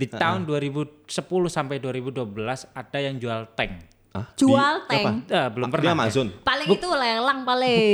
[0.00, 1.04] Di tahun 2010
[1.46, 2.24] sampai 2012
[2.72, 3.72] ada yang jual tank.
[4.10, 5.10] Ah, Jual di- apa?
[5.12, 5.16] tank.
[5.28, 5.92] Eh, belum Di pernah.
[5.94, 6.26] Amazon.
[6.40, 7.92] Paling itu lelang paling.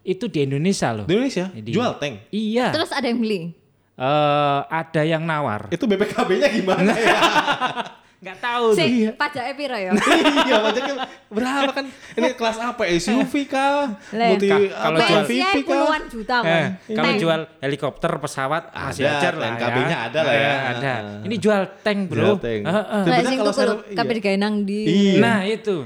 [0.00, 1.04] Itu di Indonesia loh.
[1.04, 2.30] Di Indonesia Di- jual tank.
[2.30, 2.70] Iya.
[2.70, 3.50] Terus ada yang beli.
[3.92, 5.68] Eh, ada yang nawar.
[5.68, 7.18] Itu BPKB-nya gimana ya?
[8.22, 8.78] Nggak tahu tuh.
[8.78, 9.90] Si, pajaknya piro ya?
[10.46, 10.94] iya, pajaknya
[11.26, 11.86] berapa kan?
[11.90, 12.82] Ini kelas apa?
[12.86, 13.98] SUV kah?
[14.14, 15.66] Multi kalau jual MVP kah?
[15.66, 16.66] puluhan juta Eh, kan.
[16.86, 17.18] kalau Tank.
[17.18, 19.98] jual helikopter, pesawat masih Ada, ajar lah ya.
[19.98, 20.46] ada lah ya.
[20.46, 20.92] Eh, ada.
[20.94, 21.26] Ah.
[21.26, 22.22] Ini jual tank, Bro.
[22.22, 22.60] Jual tank.
[22.62, 23.22] Eh, eh.
[23.26, 24.80] Sing kalau tuku saya- kabeh digawe nang ndi.
[24.86, 25.18] Iya.
[25.18, 25.76] Nah, itu.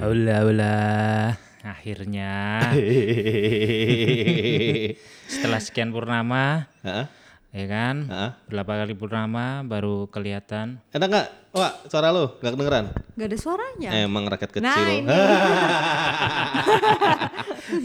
[0.00, 0.76] Hula hula.
[1.64, 2.60] Akhirnya
[5.34, 7.06] setelah sekian purnama, Heeh.
[7.50, 8.06] ya kan?
[8.06, 8.30] Heeh.
[8.46, 10.78] Berapa kali purnama baru kelihatan.
[10.94, 11.28] Enak nggak?
[11.54, 12.84] Wah, suara lu nggak kedengeran?
[13.18, 13.90] Gak ada suaranya.
[13.94, 14.66] Emang rakyat kecil.
[14.66, 15.06] Nah, ini.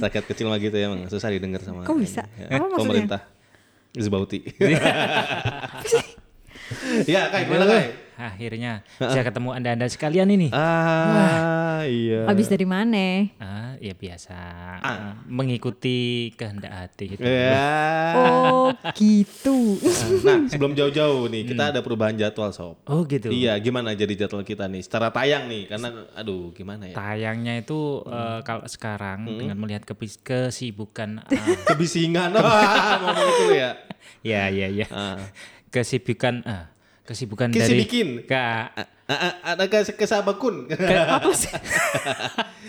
[0.05, 1.83] rakyat kecil mah gitu ya, emang susah didengar sama.
[1.85, 2.21] Kok bisa?
[2.37, 2.77] maksudnya?
[2.77, 3.21] Pemerintah.
[3.97, 4.45] Zbauti.
[7.13, 7.91] ya, kayak gimana kayak?
[8.19, 10.51] Akhirnya bisa ketemu anda-anda sekalian ini.
[10.51, 12.27] Ah, iya.
[12.27, 13.31] Habis dari mana?
[13.39, 14.35] Ah, ya biasa.
[14.77, 17.23] Ah, Mengikuti kehendak hati gitu.
[17.23, 17.63] Ya.
[18.19, 19.79] Oh, gitu.
[20.19, 22.75] Nah, sebelum jauh-jauh nih, kita ada perubahan jadwal, Sob.
[22.83, 23.31] Oh gitu.
[23.31, 24.83] Iya, gimana jadi jadwal kita nih?
[24.83, 26.95] Secara tayang nih, karena aduh gimana ya?
[26.95, 31.39] Tayangnya itu eh, kalau sekarang dengan melihat kebis- kesibukan eh,
[31.71, 32.35] Kebisingan.
[32.35, 33.71] Wah, ngomong itu ya.
[34.19, 35.15] ya ya ya Ah.
[35.69, 36.65] Kesibukan eh,
[37.05, 38.07] kesibukan dari Kesibikin.
[38.25, 38.69] Ka,
[39.09, 40.69] Ah, ah, ada kes kesabakun.
[40.69, 41.49] apa sih?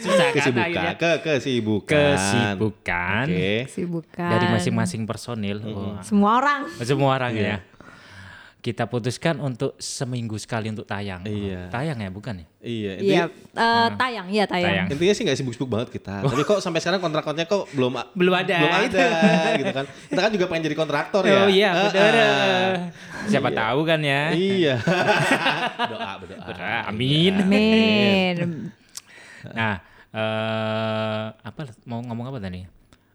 [0.01, 2.17] Susah kan Kesibukan, ke kesibukan.
[2.17, 3.53] Kesibukan Oke.
[3.69, 4.31] Sibukan.
[4.33, 5.61] dari masing-masing personil.
[5.61, 6.61] Wah, Semua orang.
[6.81, 7.61] semua orang ya.
[8.61, 11.25] Kita putuskan untuk seminggu sekali untuk tayang.
[11.25, 11.73] Iya.
[11.73, 12.47] Tayang ya bukan ya?
[12.61, 13.25] Iya, Iya, intinya,
[13.57, 14.69] eh, tayang, iya tayang.
[14.69, 14.87] Tayang.
[14.93, 16.21] intinya sih nggak sibuk-sibuk banget kita.
[16.21, 18.57] Tapi kok sampai sekarang kontrak-kontraknya kok belum Belum ada.
[18.61, 19.07] belum ada
[19.57, 19.87] gitu kan.
[19.89, 21.41] Kita kan juga pengen jadi kontraktor ya.
[21.41, 22.13] Oh iya Ah, benar.
[22.13, 22.73] ah.
[23.27, 24.23] Siapa tahu kan ya.
[24.31, 24.75] Iya.
[25.91, 26.45] Doa, berdoa.
[26.45, 27.33] Berdoa, Amin.
[27.41, 28.37] Amin.
[29.51, 29.81] Nah,
[30.11, 32.61] eh apa mau ngomong apa tadi?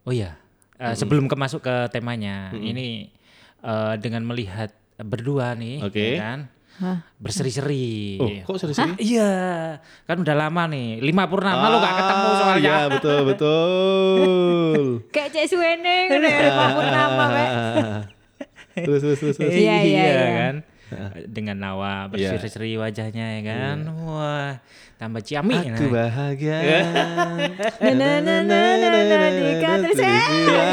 [0.02, 0.38] Oh iya,
[0.76, 3.14] eh, sebelum ke masuk ke temanya, ini
[3.62, 6.16] eh, dengan melihat berdua nih, Oke.
[6.16, 6.40] ya kan,
[6.76, 6.98] Hah?
[7.20, 8.20] berseri-seri.
[8.20, 9.00] Oh, kok serius-serius?
[9.00, 9.34] Iya,
[10.04, 12.60] kan udah lama nih, lima purnama lu gak ketemu Ah, soalnya.
[12.64, 14.80] Iya, betul, betul.
[15.16, 17.50] Kayak Cek Suwene ngene Pak Purnama, Pak.
[18.76, 19.52] terus, terus, terus, terus.
[19.52, 20.28] Iya, iya, iya.
[20.36, 20.56] kan.
[21.28, 23.78] Dengan Nawa berseri-seri wajahnya ya kan.
[24.06, 24.62] Wah,
[24.96, 25.54] tambah ciami.
[25.54, 25.72] Iya.
[25.72, 25.92] Aku nah.
[25.94, 26.58] bahagia.
[27.96, 30.28] Na na na na na na Dika terus eh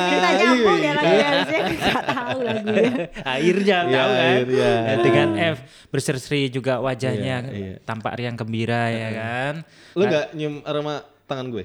[0.08, 1.26] kita nyambung ya lagi Iya.
[1.26, 2.90] harusnya nggak tahu lagunya.
[3.24, 4.38] akhirnya Iya, tahu kan.
[4.48, 7.74] Ya, dengan F berseri juga wajahnya Iya, iya.
[7.82, 9.54] tampak riang gembira ya kan
[9.92, 10.94] Lu gak nyium aroma
[11.24, 11.64] tangan gue?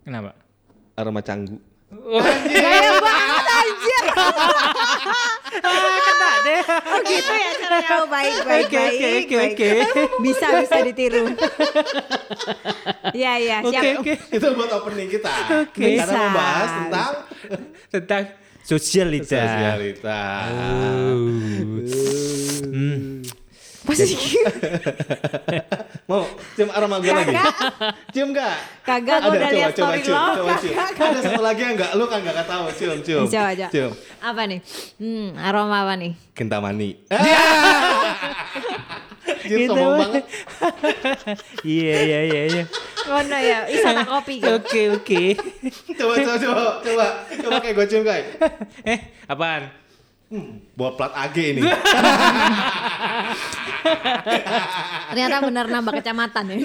[0.00, 0.32] kenapa
[0.94, 1.60] Aroma canggu.
[1.92, 3.95] Gaya banget anjir.
[6.06, 8.96] Kena deh Oh gitu ya caranya oh, baik baik Oke, baik.
[8.96, 9.52] oke, oke, baik.
[9.56, 9.68] oke.
[10.24, 11.24] Bisa bisa ditiru.
[13.12, 14.00] Iya iya oke siap.
[14.02, 15.32] oke Itu buat opening kita.
[15.66, 15.82] Oke.
[15.96, 16.18] Karena Bisa.
[16.18, 17.12] membahas tentang
[17.90, 18.22] tentang
[18.66, 20.22] sosialita sosialita.
[22.66, 23.25] Hmm.
[23.86, 24.14] Pasti
[26.10, 27.34] Mau cium aroma gue lagi?
[28.10, 28.56] Cium gak?
[28.82, 30.34] kagak gue udah lihat story cium, lo.
[30.36, 30.74] coba cium.
[30.76, 32.64] Ada satu lagi yang enggak, lu kan gak tahu.
[32.72, 33.24] Cium, cium.
[33.24, 33.68] Coba coba.
[33.68, 33.92] Cium.
[34.20, 34.60] Apa nih?
[34.96, 36.12] Hmm, aroma apa nih?
[36.32, 36.90] Kentamani.
[39.42, 39.70] Cium Gitu.
[39.70, 40.24] sombong banget.
[41.68, 42.64] iya iya iya iya
[43.04, 44.38] Ngono ya, wisata kopi.
[44.38, 44.50] gitu.
[44.52, 45.22] oke oke
[45.96, 46.62] Coba, coba, coba.
[46.82, 48.26] Coba, coba kayak gue cium kayak.
[48.84, 49.70] eh apaan
[50.74, 51.62] Buat plat AG ini.
[55.14, 56.56] Ternyata benar nambah kecamatan ya.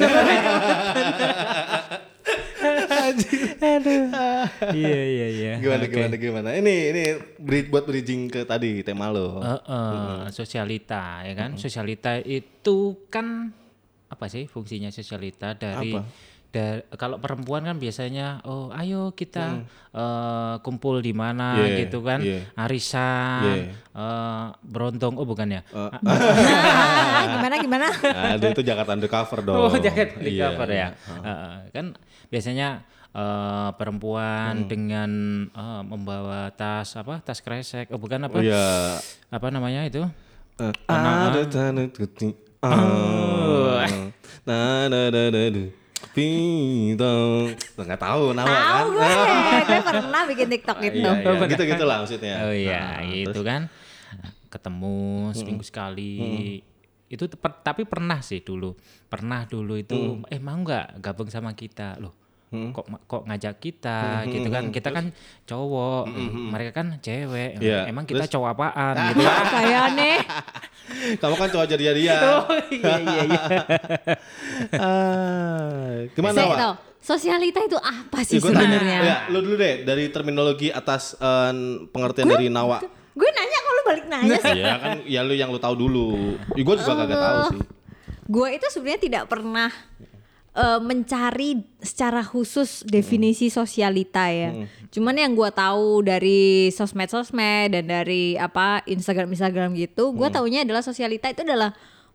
[4.74, 5.94] iya iya iya Gimana, Oke.
[5.94, 6.50] gimana, gimana.
[6.58, 7.02] Ini, ini
[7.70, 9.42] buat bridging ke tadi tema lo.
[9.42, 13.54] Eh, eh, sosialita ya kan sosialita itu kan
[14.12, 16.04] apa sih fungsinya sosialita dari Apa?
[16.52, 21.64] Da- kalau perempuan kan biasanya oh ayo kita eh, kumpul di mana Hmm.
[21.64, 22.44] Yeah, gitu kan yeah.
[22.56, 25.96] arisan eh, berontong oh bukan ya Ah,
[27.34, 27.88] gimana gimana?
[28.32, 29.58] Aduh, itu Jakarta Undercover dong.
[29.62, 30.78] oh jaket di Iya, cover iya.
[30.78, 30.88] ya
[31.18, 31.86] Eh, eh, kan
[32.28, 34.68] biasanya eh, perempuan Hmm.
[34.68, 35.12] dengan
[35.48, 39.00] eh, membawa tas apa tas kresek oh bukan apa Oh iya.
[39.30, 40.04] apa namanya itu
[40.54, 42.38] Eh, Ada tanah putih.
[42.62, 43.82] Ah.
[44.44, 45.64] Na na na na na.
[46.12, 47.56] Bintang.
[47.74, 48.62] Nggak tahu nama kan?
[48.62, 49.12] Tahu gue,
[49.68, 51.00] gue pernah bikin TikTok itu.
[51.00, 51.48] Iya, iya.
[51.48, 52.36] Gitu gitu lah maksudnya.
[52.42, 53.62] Oh iya, Nah, gitu kan.
[54.48, 54.98] Ketemu
[55.32, 56.14] seminggu sekali.
[57.08, 58.76] Itu te- per- tapi pernah sih dulu.
[59.06, 59.96] Pernah dulu itu
[60.28, 62.16] eh mau nggak gabung sama kita loh.
[62.52, 65.16] kok ma- kok ngajak kita gitu kan kita kan
[65.48, 66.04] cowok
[66.52, 67.88] mereka kan cewek Iya.
[67.88, 68.36] emang kita Terus?
[68.36, 70.18] cowok apaan gitu kan Kayak aneh.
[71.18, 72.18] Kamu kan cowok jadi dia.
[72.40, 73.42] oh iya iya iya
[74.82, 76.58] Ah, gimana Saya Wak?
[76.58, 78.98] tahu, sosialita itu apa sih Ya, gua sebenarnya?
[79.02, 81.54] Ya, lu dulu deh dari terminologi atas eh,
[81.90, 82.82] pengertian dari Nawa.
[83.12, 84.58] Gue nanya kok lu balik nanya sih.
[84.58, 86.08] Iya kan, ya lu yang lu tahu dulu.
[86.56, 87.60] Ya, gue juga kagak tahu sih.
[88.26, 89.70] Gue itu sebenarnya tidak pernah
[90.56, 94.68] eh, mencari secara khusus definisi sosialita ya.
[94.92, 101.32] Cuman yang gue tahu dari sosmed-sosmed dan dari apa Instagram-Instagram gitu, gue taunya adalah sosialita
[101.32, 101.72] itu adalah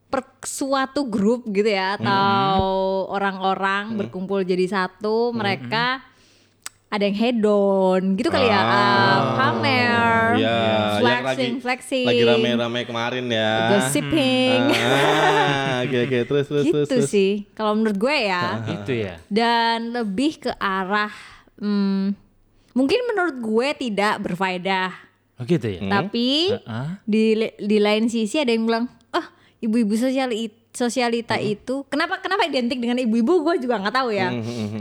[0.06, 2.62] per suatu grup gitu ya atau
[3.10, 5.98] orang-orang berkumpul jadi satu, mereka
[6.96, 12.80] ada yang hedon gitu kali ya, ah, pamer, Iya, yang lagi flexing, flexing, lagi rame-rame
[12.88, 13.52] kemarin ya.
[13.76, 14.60] gossiping.
[15.76, 16.18] Ah, oke oke.
[16.24, 16.88] Terus terus gitu terus.
[16.88, 17.10] terus.
[17.12, 18.44] sih kalau menurut gue ya.
[18.64, 19.14] Itu ya.
[19.28, 21.12] Dan lebih ke arah
[21.60, 22.16] hmm,
[22.72, 24.90] mungkin menurut gue tidak berfaedah.
[25.36, 25.80] Oh gitu ya?
[25.84, 26.88] Tapi Heeh.
[27.04, 27.24] di
[27.60, 29.28] di lain sisi ada yang bilang ah
[29.60, 30.32] ibu-ibu sosial
[30.72, 33.44] sosialita itu kenapa kenapa identik dengan ibu-ibu?
[33.44, 34.32] Gue juga nggak tahu ya.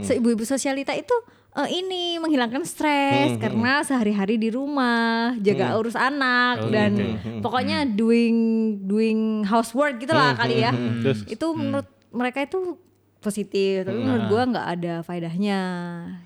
[0.04, 1.12] So, ibu-ibu sosialita itu
[1.56, 7.40] eh, ini menghilangkan stres karena sehari-hari di rumah jaga urus anak Oh, dan gitu.
[7.40, 8.36] pokoknya doing
[8.80, 10.72] doing housework gitulah kali ya.
[10.72, 11.24] Terus?
[11.26, 12.76] itu menurut mereka itu
[13.18, 15.60] positif tapi menurut gua nggak ada faedahnya.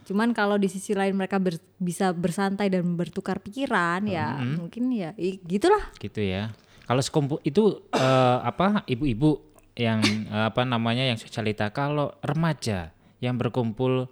[0.05, 5.17] Cuman kalau di sisi lain mereka ber- bisa bersantai dan bertukar pikiran ya mungkin ya
[5.17, 5.81] i- gitulah.
[5.97, 6.53] Gitu ya.
[6.85, 9.41] Kalau sekumpul itu eh, apa ibu-ibu
[9.75, 14.11] yang eh, apa namanya yang sosialita kalau remaja yang berkumpul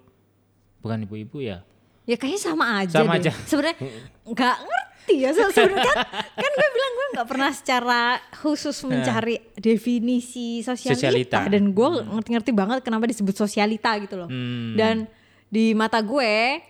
[0.79, 1.63] bukan ibu-ibu ya
[2.05, 3.21] ya kayaknya sama aja Sama deh.
[3.21, 3.33] aja.
[3.45, 3.77] sebenarnya
[4.33, 5.97] nggak ngerti ya Se- sebenarnya kan
[6.35, 8.03] kan gue bilang gue nggak pernah secara
[8.35, 11.39] khusus mencari definisi sosialita, Sosialita.
[11.47, 14.73] dan gue ngerti-ngerti banget kenapa disebut sosialita gitu loh Hmm.
[14.73, 15.05] dan
[15.47, 16.61] di mata gue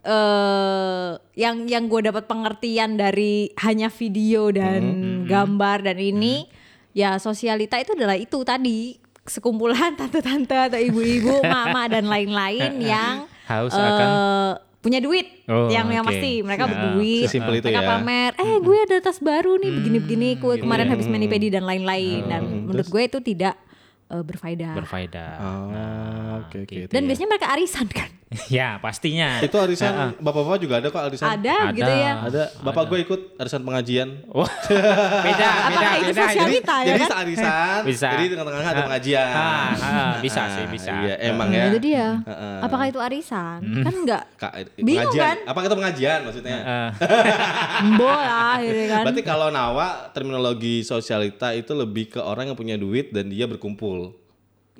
[0.00, 6.48] eh yang yang gue dapat pengertian dari hanya video dan Hmm, gambar dan ini
[6.90, 13.72] ya sosialita itu adalah itu tadi sekumpulan tante-tante atau ibu-ibu, mama dan lain-lain yang Haus
[13.72, 14.08] eh, akan
[14.78, 16.08] punya duit Oh, yang yang oke.
[16.08, 16.40] pasti.
[16.40, 17.88] Mereka Ah, berduit sesimpel itu mereka ya.
[17.90, 20.90] pamer eh gue ada tas baru nih begini-begini gue gitu kemarin ya.
[20.90, 22.22] habis mani pedi dan lain-lain.
[22.24, 23.54] Dan menurut gue itu tidak
[24.06, 24.72] eh, berfaedah.
[24.72, 25.30] Berfaedah.
[25.36, 26.76] Ah, oke oke.
[26.86, 28.08] dan biasanya mereka arisan kan
[28.46, 31.26] ya pastinya Itu arisan bapak-bapak juga ada kok arisan.
[31.26, 31.74] ada, Ada.
[31.74, 32.42] gitu ya Ada.
[32.62, 34.22] Bapak gue ikut arisan pengajian.
[34.30, 34.46] Wah,
[35.26, 38.08] beda beda Apakah itu beda sosialita ya Jadi kan searisan, Bisa.
[38.14, 39.28] jadi di tengah-tengah ada pengajian.
[39.34, 40.94] Ah, ah, bisa sih, bisa.
[40.94, 41.64] Iya, emang Nah, ya.
[41.74, 42.06] itu dia
[42.62, 45.36] apakah itu arisan kan enggak Kak, Bingung kan?
[45.42, 46.58] Apa itu pengajian maksudnya?
[46.62, 46.88] Eh,
[47.82, 52.78] Embo lah gitu kan Berarti kalau Nawa terminologi sosialita itu lebih ke orang yang punya
[52.78, 54.19] duit dan dia berkumpul.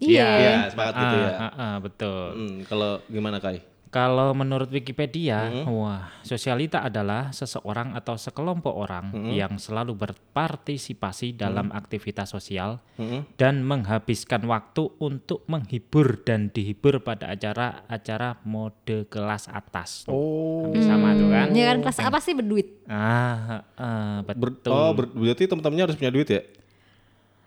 [0.02, 1.30] Iya Iya, sepakat gitu ya.
[1.30, 3.60] ah, ah, ah, betul Hmm, kalau gimana Kai?
[3.90, 5.66] Kalau menurut Wikipedia, Hmm.
[5.68, 9.26] wah, sosialita adalah seseorang atau sekelompok orang Hmm.
[9.28, 13.26] yang selalu berpartisipasi dalam aktivitas sosial Hmm.
[13.34, 20.06] dan menghabiskan waktu untuk menghibur dan dihibur pada acara-acara mode kelas atas.
[20.06, 20.70] Oh.
[20.70, 21.46] Hampir sama tuh kan?
[21.50, 24.70] ya kan kelas apa sih berduit Ah, ah, Ber- betul.
[24.70, 26.42] oh, ber- berarti teman-temannya harus punya duit ya?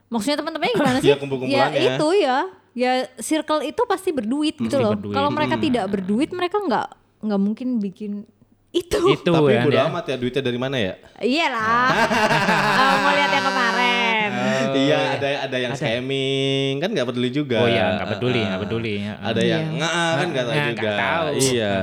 [0.08, 1.78] Maksudnya teman-temannya gimana sih Iya, kumpul-kumpulannya.
[1.78, 2.38] ya itu ya
[2.74, 5.14] ya circle itu pasti berduit gitu loh berduit.
[5.14, 6.88] kalau mereka tidak berduit mereka nggak
[7.22, 8.26] nggak mungkin bikin
[8.72, 9.86] itu itu Tapi ya, bodo dia.
[9.86, 10.98] amat ya duitnya dari mana ya?
[11.16, 11.94] Iyalah.
[12.74, 14.30] Eh, mau lihat yang kemarin.
[14.76, 17.62] iya, ada ada yang scamming, kan nggak peduli juga.
[17.62, 18.96] Oh iya, nggak peduli, Ah, nggak peduli.
[19.06, 20.92] Ada yang nggak kan nggak tahu Nah, juga.
[20.92, 21.26] tahu.
[21.38, 21.74] Iya.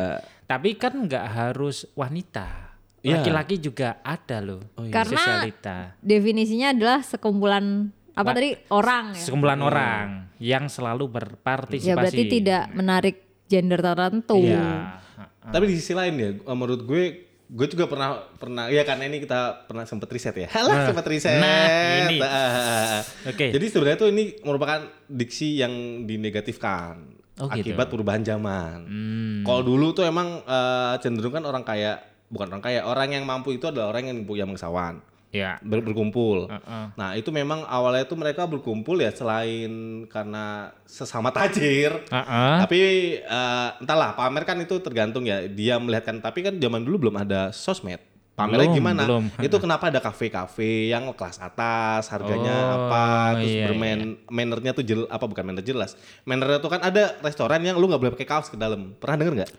[0.45, 2.75] Tapi kan nggak harus wanita.
[3.01, 3.15] Iya.
[3.17, 4.61] Laki-laki juga ada loh.
[4.77, 4.91] iya.
[4.91, 5.77] Karena Sosialita.
[6.01, 9.23] definisinya adalah sekumpulan apa tadi orang ya.
[9.23, 10.07] Sekumpulan orang
[10.41, 11.91] yang selalu berpartisipasi.
[11.91, 13.17] Ya berarti tidak menarik
[13.51, 14.41] gender tertentu.
[14.41, 14.99] Iya.
[15.41, 17.03] Tapi di sisi lain ya, menurut gue
[17.51, 20.49] gue juga pernah pernah ya karena ini kita pernah sempet riset ya.
[20.57, 21.39] Halah sempet riset.
[21.43, 22.19] Nah, ini.
[22.31, 23.03] Ah.
[23.27, 23.51] Oke.
[23.51, 27.73] Jadi sebenarnya tuh ini merupakan diksi yang dinegatifkan Oh, gitu.
[27.73, 28.79] akibat perubahan zaman.
[28.85, 29.41] Hmm.
[29.49, 31.97] Kalau dulu tuh emang eh, cenderung kan orang kaya,
[32.29, 35.01] bukan orang kaya, orang yang mampu itu adalah orang yang punya bangsawan.
[35.31, 35.63] Ya.
[35.63, 36.47] ber- berkumpul.
[36.47, 36.85] Heeh.
[36.95, 39.71] Nah itu memang awalnya tuh mereka berkumpul ya selain
[40.07, 42.55] karena sesama tajir, Heeh.
[42.59, 42.79] tapi
[43.17, 46.19] eh, entahlah pamer kan itu tergantung ya dia melihatkan.
[46.19, 48.03] Tapi kan zaman dulu belum ada sosmed.
[48.31, 49.03] Pamernya Belum, gimana?
[49.05, 49.25] belum.
[49.39, 53.05] Itu kenapa ada kafe-kafe yang kelas atas, harganya Oh, apa,
[53.37, 55.93] terus iya, bermain mannernya tuh jel, apa bukan manner jelas.
[56.25, 58.97] Mannernya tuh kan ada restoran yang lu nggak boleh pakai kaos ke dalam.
[58.97, 59.51] Pernah denger nggak?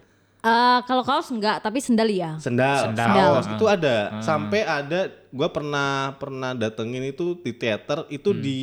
[0.41, 2.33] Eh, kalau kaos enggak, tapi sendal ya.
[2.41, 3.13] Sendal, Sendal.
[3.13, 3.57] kaos Sendal.
[3.61, 3.95] itu ada.
[4.25, 8.59] Sampai ada gua pernah pernah datengin itu di teater itu di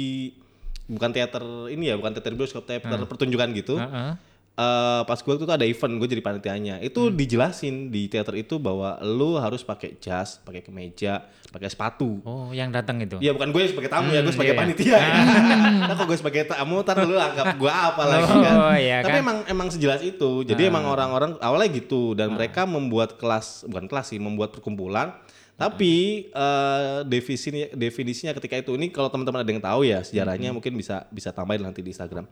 [0.90, 3.78] bukan teater ini ya, bukan teater bioskop, teater pertunjukan gitu.
[3.78, 4.10] Heeh.
[4.58, 8.98] Eh, pas gue tuh ada event gue jadi panitianya itu dijelasin di teater itu bahwa
[9.06, 13.16] lu harus pakai jas pakai kemeja pakai sepatu Oh, yang datang itu.
[13.24, 14.60] Ya bukan gue sebagai tamu ya, gue sebagai iya.
[14.60, 14.96] panitia.
[15.00, 15.00] ya.
[15.88, 18.54] nah, kalau gue sebagai tamu, ntar lu anggap gue apa lagi kan.
[18.56, 19.24] Oh, iya Tapi kan?
[19.24, 20.44] emang emang sejelas itu.
[20.44, 25.16] Jadi emang orang-orang awalnya gitu dan mereka membuat kelas bukan kelas sih, membuat perkumpulan.
[25.58, 30.78] Tapi eh, definisinya definisinya ketika itu ini kalau teman-teman ada yang tahu ya sejarahnya mungkin
[30.78, 32.30] bisa bisa tambahin nanti di Instagram.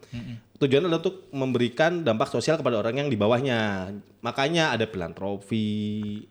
[0.62, 3.90] Tujuannya adalah untuk memberikan dampak sosial kepada orang yang di bawahnya.
[4.22, 6.22] Makanya ada filantropi,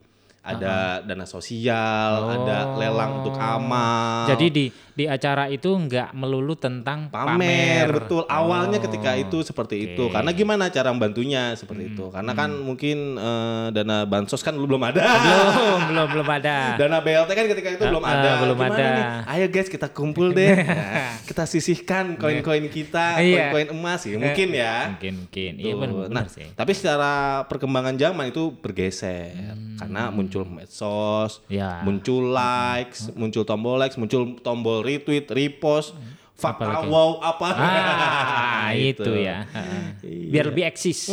[0.45, 4.29] ada dana sosial, ada lelang untuk amal.
[4.29, 7.87] Jadi di di acara itu nggak melulu tentang pamer, pamer.
[7.93, 12.47] betul awalnya Oh, ketika itu seperti itu karena gimana cara membantunya seperti itu karena kan
[12.55, 16.57] mungkin eh, dana bansos kan belum ada Belum, belum, belum ada.
[16.79, 18.87] dana BLT kan ketika itu belum Ah, ada belum Gimana ada.
[18.87, 19.05] nih?
[19.29, 23.51] ayo guys kita kumpul deh Nah, kita sisihkan koin-koin kita Iya.
[23.51, 25.51] koin-koin emas ya mungkin ya Mungkin, mungkin.
[25.55, 26.47] Iya benar nah, sih.
[26.51, 27.11] tapi secara
[27.45, 29.35] perkembangan zaman itu bergeser
[29.75, 31.81] karena muncul medsos, Ya.
[31.81, 35.97] muncul likes, muncul tombol likes, muncul tombol retweet, repost,
[36.33, 36.87] fakta Apalagi?
[36.87, 37.47] wow apa.
[37.49, 39.01] Ah, Gitu.
[39.01, 39.43] itu ya.
[39.49, 39.83] Heeh.
[40.29, 41.09] Biar lebih eksis.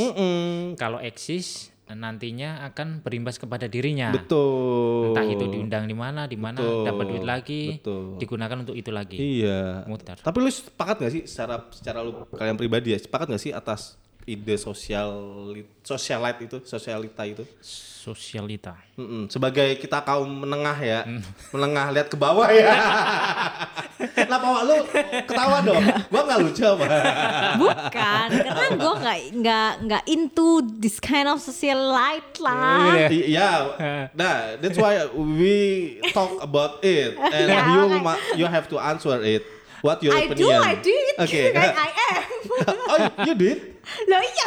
[0.76, 4.09] Kalau eksis nantinya akan berimbas kepada dirinya.
[4.11, 5.12] Betul.
[5.12, 6.57] Entah itu diundang di mana, di mana
[6.88, 8.17] dapat duit lagi, Betul.
[8.17, 9.21] digunakan untuk itu lagi.
[9.21, 9.85] Iya.
[9.85, 10.17] Muter.
[10.17, 14.00] Tapi lu sepakat gak sih secara secara lu kalian pribadi ya, sepakat gak sih atas
[14.25, 15.11] ide sosial
[15.83, 17.43] socialite itu, sosialita itu?
[18.02, 18.75] Sosialita.
[18.95, 19.26] Mm-mm.
[19.26, 21.23] Sebagai kita kaum menengah ya, Hmm.
[21.50, 22.71] menengah lihat ke bawah ya.
[24.19, 24.62] Kenapa Wak?
[24.67, 24.75] lu
[25.23, 25.83] ketawa dong?
[26.11, 26.85] Gua nggak lucu apa?
[27.62, 33.07] Bukan, karena gue nggak nggak nggak into this kind of socialite lah.
[33.07, 33.50] Iya,
[34.19, 35.55] nah that's why we
[36.11, 39.47] talk about it and Ya, you ma- you have to answer it.
[39.82, 40.62] What your I do, opinion?
[40.62, 41.14] I did.
[41.18, 41.40] Oke.
[41.58, 42.22] Kan I am.
[42.94, 43.58] oh, you did?
[44.06, 44.46] Loh iya.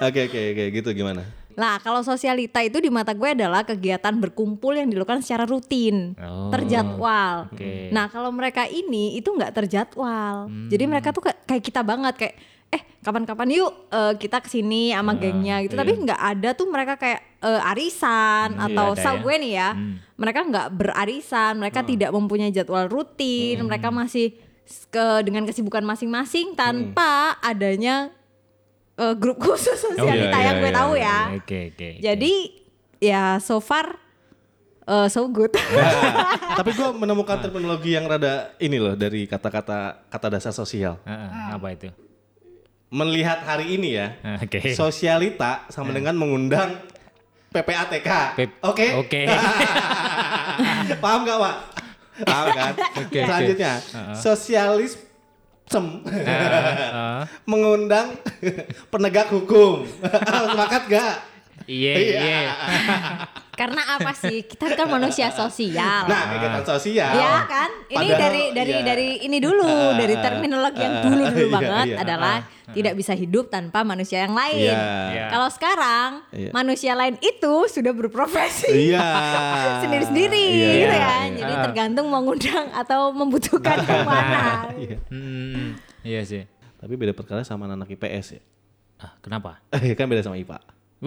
[0.00, 1.26] Oke oke oke gitu gimana?
[1.56, 6.52] Lah kalau sosialita itu di mata gue adalah kegiatan berkumpul yang dilakukan secara rutin, Oh,
[6.52, 7.48] terjadwal.
[7.50, 7.90] oke.
[7.90, 12.36] Nah kalau mereka ini itu nggak terjadwal, jadi mereka tuh kayak kita banget kayak
[12.72, 15.78] eh kapan-kapan yuk eh, kita ke sini sama gengnya gitu.
[15.78, 19.22] Tapi nggak ada tuh mereka kayak eh, arisan Hmm, atau iya setahu ya.
[19.22, 19.68] gue nih ya,
[20.18, 24.34] mereka nggak berarisan, mereka tidak mempunyai jadwal rutin, mereka masih
[24.66, 28.10] ke dengan kesibukan masing-masing tanpa adanya
[28.98, 31.18] eh, grup khusus sosialita iya, yang gue iya, tahu iya, ya.
[31.38, 31.58] Oke, oke.
[31.70, 31.88] oke.
[32.02, 32.32] Jadi
[32.98, 34.06] ya so far
[34.88, 35.52] uh, so good.
[36.58, 40.98] Tapi gue menemukan terminologi yang rada ini loh dari kata-kata kata dasar sosial.
[41.04, 41.90] Heeh, apa itu?
[42.86, 44.62] Melihat hari ini ya, Oke.
[44.70, 46.78] sosialita sama dengan mengundang
[47.50, 48.38] PPATK.
[48.62, 48.86] Oke.
[48.94, 49.20] Oke.
[51.02, 51.56] Paham gak Pak?
[52.22, 52.72] Paham kan?
[53.02, 53.72] Oke, Selanjutnya,
[54.14, 55.02] sosialisme
[56.06, 57.26] Heeh.
[57.42, 58.14] mengundang
[58.86, 59.82] penegak hukum.
[59.98, 61.14] Sepakat gak?
[61.66, 62.40] Iya, iya.
[63.58, 64.44] Karena apa sih?
[64.44, 66.04] Kita kan manusia sosial.
[66.04, 67.08] Nah, kegiatan sosial.
[67.16, 67.70] Ya kan?
[67.88, 68.82] Ini Padahal, dari dari ya.
[68.84, 71.96] dari ini dulu, dari terminologi yang dulu-dulu iya, banget iya.
[72.04, 72.36] adalah
[72.76, 74.60] tidak bisa hidup tanpa manusia yang lain.
[74.60, 74.76] Iya.
[75.08, 75.26] Iya.
[75.32, 76.50] Kalau sekarang Iya.
[76.52, 78.92] manusia lain itu sudah berprofesi.
[78.92, 79.08] Iya.
[79.88, 81.26] Sendiri-sendiri Iya, gitu iya, kan.
[81.32, 81.38] iya.
[81.40, 84.68] Jadi tergantung mengundang atau membutuhkan yang mana.
[84.76, 84.98] Iya.
[85.08, 86.44] Hmm, iya sih.
[86.76, 88.42] Tapi beda perkara sama anak IPS ya.
[89.00, 89.64] Ah, kenapa?
[89.72, 90.75] kan beda sama IPA.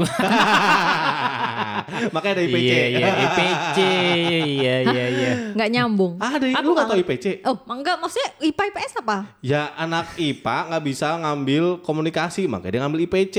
[2.14, 2.62] Makanya ada IPC.
[2.62, 3.78] Iya, iya, IPC.
[3.80, 5.32] Iya, iya, iya.
[5.58, 6.14] Nggak nyambung.
[6.18, 7.26] Ada, Aku lu gak nggak tau IPC?
[7.44, 9.18] Oh, enggak maksudnya IPA IPS apa?
[9.42, 13.38] Ya anak IPA nggak bisa ngambil komunikasi, makanya dia ngambil IPC.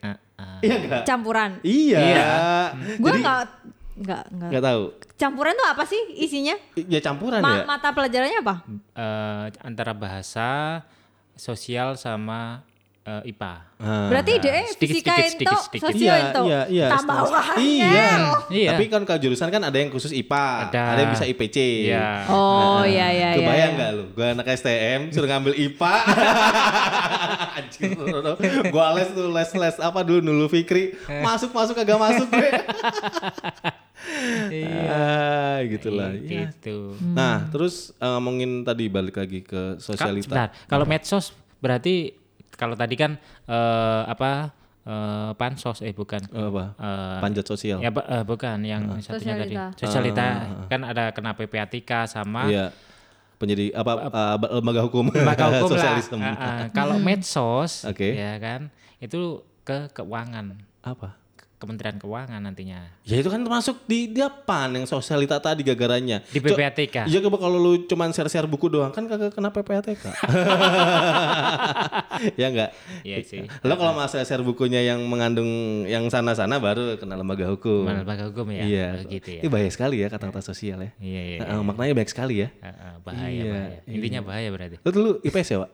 [0.00, 0.58] Ah, ah.
[0.60, 1.02] Iya enggak?
[1.04, 1.50] Campuran.
[1.60, 1.98] Iya.
[2.00, 2.28] Iya.
[2.96, 3.38] Gue Jadi nggak
[4.00, 4.50] nggak nggak.
[4.50, 4.82] nggak tahu.
[5.14, 6.56] Campuran tuh apa sih isinya?
[6.80, 7.64] Ya campuran Ma- ya.
[7.68, 8.54] Mata pelajarannya apa?
[8.96, 10.80] Eh, antara bahasa
[11.36, 12.64] sosial sama
[13.00, 13.52] eh, IPA.
[13.80, 14.08] Ah.
[14.12, 15.96] Berarti dia sedikit, fisika sedikit, ento, sedikit, sedikit.
[15.96, 16.42] sosio ento.
[16.44, 16.86] iya, iya.
[16.92, 17.18] Tambah.
[17.56, 18.08] Iya.
[18.52, 18.70] Iya.
[18.76, 20.82] Tapi kan kalau jurusan kan ada yang khusus IPA, Ada.
[20.84, 21.56] ada, yang bisa IPC.
[21.88, 22.08] Iya.
[22.28, 23.38] Oh iya iya iya.
[23.40, 23.76] Kebayang iya.
[23.78, 24.04] nggak lu?
[24.12, 25.94] Gue anak STM suruh ngambil IPA.
[27.56, 27.88] Anjir.
[28.68, 30.92] Gue les tuh les les apa dulu Nulu Fikri.
[31.24, 32.50] Masuk masuk kagak masuk gue.
[34.90, 36.16] Ah, gitulah.
[36.16, 36.48] Ya.
[36.48, 36.96] Gitu.
[37.12, 40.50] Nah, terus eh, ngomongin tadi balik lagi ke sosialita.
[40.66, 42.16] Kalau medsos berarti
[42.60, 44.52] kalau tadi kan eh, apa
[44.82, 46.64] eh, pansos eh bukan Eh, apa?
[46.76, 47.78] Eh, Panjat sosial.
[47.78, 49.64] ya bu- eh, bukan yang satunya tadi Sosialita.
[49.74, 50.26] sosialita
[50.68, 52.68] kan ada kena PPATK sama Iya.
[53.36, 55.08] Penjadi apa eh, lembaga hukum.
[55.08, 55.96] lembaga hukum lah.
[55.96, 56.20] Sosialisme.
[56.20, 56.58] Ah, ah.
[56.70, 58.12] Kalau medsos Oke.
[58.12, 58.68] ya kan
[59.00, 61.16] itu ke keuangan Apa?
[61.60, 62.80] Kementerian Keuangan nantinya.
[63.04, 66.24] Ya itu kan termasuk di di apa yang sosialita tadi gagarannya.
[66.24, 67.04] Di Co- PPATK.
[67.04, 70.00] Iya coba kalau lu cuman share-share buku doang kan kagak kena PPATK.
[72.40, 72.70] ya enggak?
[73.04, 73.44] Iya sih.
[73.60, 77.84] Lo kalau mau share bukunya yang mengandung yang sana-sana baru kena lembaga hukum.
[77.84, 78.64] Mana lembaga hukum ya?
[78.64, 78.88] Iya.
[78.96, 79.40] Oh, gitu ya.
[79.44, 80.90] Ini bahaya sekali ya kata-kata sosial ya.
[80.96, 81.38] Iya iya.
[81.44, 82.48] Nah, maknanya banyak sekali ya.
[82.56, 83.78] Heeh, bahaya, Iya, bahaya.
[83.84, 84.76] Intinya bahaya berarti.
[84.80, 85.70] Lu dulu IPS ya, Pak?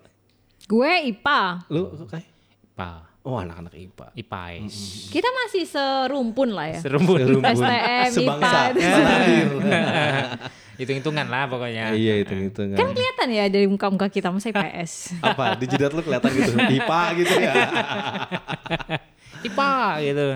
[0.66, 1.40] Gue IPA.
[1.70, 2.26] Lu kayak
[2.74, 2.90] IPA.
[3.26, 4.06] Oh, anak-anak IPA.
[4.14, 5.10] IPAIS.
[5.10, 6.78] Kita masih serumpun lah ya.
[6.78, 7.18] Serumpun.
[7.42, 8.70] STM, Sebangsa.
[8.70, 9.02] IPA.
[10.78, 11.90] Hitung-hitungan lah pokoknya.
[11.90, 15.10] Iya, itu itu Kan kelihatan ya dari muka-muka kita masa IPS.
[15.26, 16.54] Apa di jidat lu kelihatan gitu.
[16.54, 17.54] IPA gitu ya.
[19.50, 19.74] IPA
[20.06, 20.26] gitu.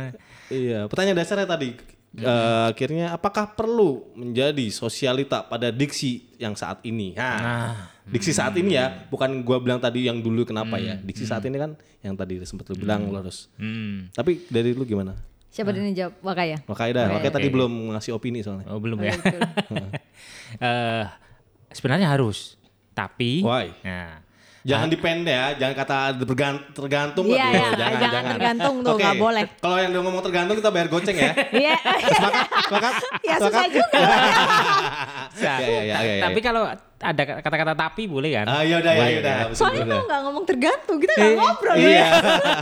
[0.51, 1.79] Iya, pertanyaan dasarnya tadi
[2.19, 7.15] eh, akhirnya apakah perlu menjadi sosialita pada diksi yang saat ini?
[7.15, 10.99] Nah, diksi saat ini ya, bukan gua bilang tadi yang dulu kenapa ya.
[10.99, 13.49] Diksi saat ini kan yang tadi sempat lu bilang lu harus.
[13.57, 14.11] Hmm.
[14.13, 15.15] Tapi dari lu gimana?
[15.51, 16.15] Siapa dulu yang jawab?
[16.23, 16.57] Wakaya.
[16.67, 18.71] Makanya dah, makanya tadi belum ngasih opini soalnya.
[18.71, 19.15] Oh belum ya.
[20.61, 21.07] Eh
[21.71, 22.59] sebenarnya harus.
[22.95, 23.47] Tapi.
[23.47, 23.71] Why?
[23.87, 24.30] Nah.
[24.61, 27.25] Jangan dipendek ya, jangan kata bergan- tergantung.
[27.27, 29.45] Iya, waduh, iya, jangan tergantung tuh, Oke, nggak boleh.
[29.57, 31.33] Kalau yang udah ngomong tergantung kita bayar goceng ya.
[31.51, 31.77] Iya.
[32.69, 32.93] Sepakat?
[33.21, 33.41] ya Sepakat?
[33.41, 33.99] susah juga.
[35.41, 36.23] Iya, iya, iya, iya, iya.
[36.23, 36.63] Tapi kalau
[37.01, 38.45] ada kata-kata tapi boleh kan?
[38.45, 39.37] Ah, ya udah ya, ya udah.
[39.51, 41.89] Soalnya kalau nggak ngomong tergantung, kita nggak ngobrol Iya.
[41.89, 42.09] ya.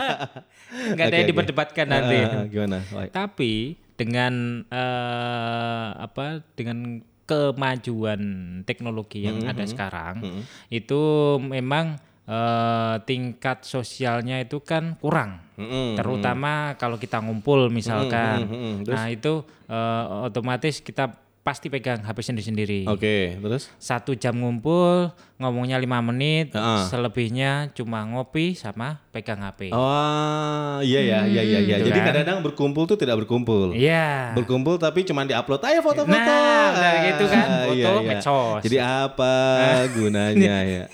[0.89, 2.17] Nggak ada Oke, yang diperdebatkan nanti.
[2.21, 2.79] Ah, gimana?
[2.93, 3.09] Why?
[3.09, 3.53] Tapi
[3.97, 4.35] dengan
[4.69, 6.25] eh, apa
[6.55, 8.21] dengan kemajuan
[8.65, 10.25] teknologi yang Hmm, ada sekarang
[10.73, 11.01] itu
[11.37, 15.45] memang eh, tingkat sosialnya itu kan kurang.
[15.61, 15.97] Mm-mm.
[15.97, 18.45] Terutama kalau kita ngumpul misalkan.
[18.45, 18.89] mm, mm, mm.
[18.89, 22.85] Nah, itu eh, otomatis kita pasti pegang HP sendiri-sendiri.
[22.85, 23.73] Oke, terus?
[23.75, 26.85] Satu jam ngumpul, ngomongnya lima menit, Heeh.
[26.85, 29.73] selebihnya cuma ngopi sama pegang HP.
[29.73, 31.77] Oh, iya ya, iya iya iya.
[31.79, 32.07] Gitu Jadi kan.
[32.07, 33.73] kadang-kadang berkumpul tuh tidak berkumpul.
[33.73, 34.37] Iya.
[34.37, 36.13] Berkumpul tapi cuma diupload ayo foto-foto.
[36.13, 38.61] Nah, udah gitu kan, Ah, foto, medsos.
[38.69, 39.35] Jadi apa
[39.97, 40.85] gunanya ya?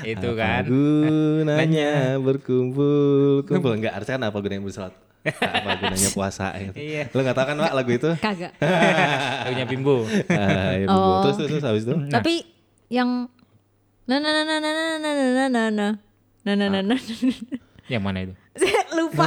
[0.00, 0.62] itu Apa kan.
[0.64, 4.94] gunanya berkumpul kumpul enggak artinya kan apa gunanya bersolat
[5.24, 6.76] apa gunanya puasa gitu.
[6.76, 7.08] Iya.
[7.08, 8.52] lo nggak tahu kan pak lagu itu Kagak.
[9.46, 10.04] Punya bimbo.
[10.28, 10.86] Ah, iya.
[10.86, 11.22] Oh.
[11.22, 12.44] terus, terus terus habis itu Tapi
[12.88, 13.26] yang
[14.04, 15.86] na na na na na na na na na na na
[16.44, 16.96] na na na na
[17.86, 18.34] Yang mana itu?
[18.94, 19.26] lupa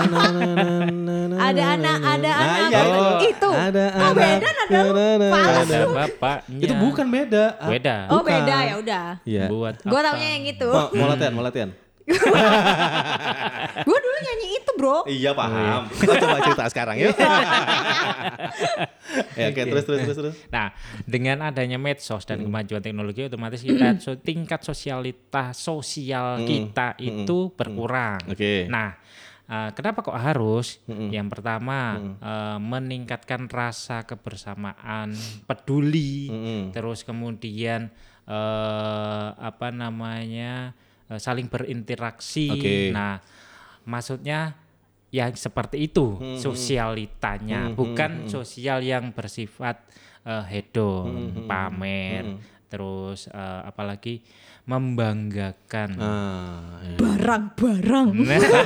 [1.37, 3.49] ada anak ada Nah, anak iya, itu.
[3.49, 4.15] Ada oh anak.
[4.15, 6.63] beda nada lu Na, na, na, palsu Ada bapaknya.
[6.63, 7.95] itu bukan beda Ah, Beda.
[8.07, 10.07] oh beda ya udah iya Buat gue apa?
[10.07, 11.69] taunya yang itu mau latihan mau latihan
[13.83, 15.03] gue dulu nyanyi itu bro.
[15.05, 15.91] Iya paham.
[15.91, 17.13] Oh, coba cerita sekarang yuk.
[19.33, 20.35] Ya oke terus terus terus terus.
[20.49, 27.49] Nah, dengan adanya medsos dan kemajuan teknologi otomatis kita so- tingkat sosialitas sosial kita itu
[27.51, 28.19] berkurang.
[28.27, 28.67] Oke.
[28.67, 28.99] Nah,
[29.45, 30.83] eh, kenapa kok harus?
[30.87, 31.79] Yang pertama,
[32.19, 35.15] eh, meningkatkan rasa kebersamaan,
[35.45, 36.27] peduli,
[36.71, 37.87] terus kemudian
[38.27, 40.75] eh, apa namanya?
[41.07, 42.47] Eh, saling berinteraksi.
[42.49, 42.91] Oke.
[42.91, 43.19] Nah,
[43.83, 44.55] maksudnya
[45.07, 49.79] yang seperti itu Hmm, sosialitanya, bukan sosial yang bersifat
[50.21, 52.23] eh, hedon, Hmm, pamer,
[52.67, 54.19] terus eh, apalagi
[54.67, 55.89] membanggakan.
[55.95, 56.97] ah iya.
[56.99, 58.09] barang-barang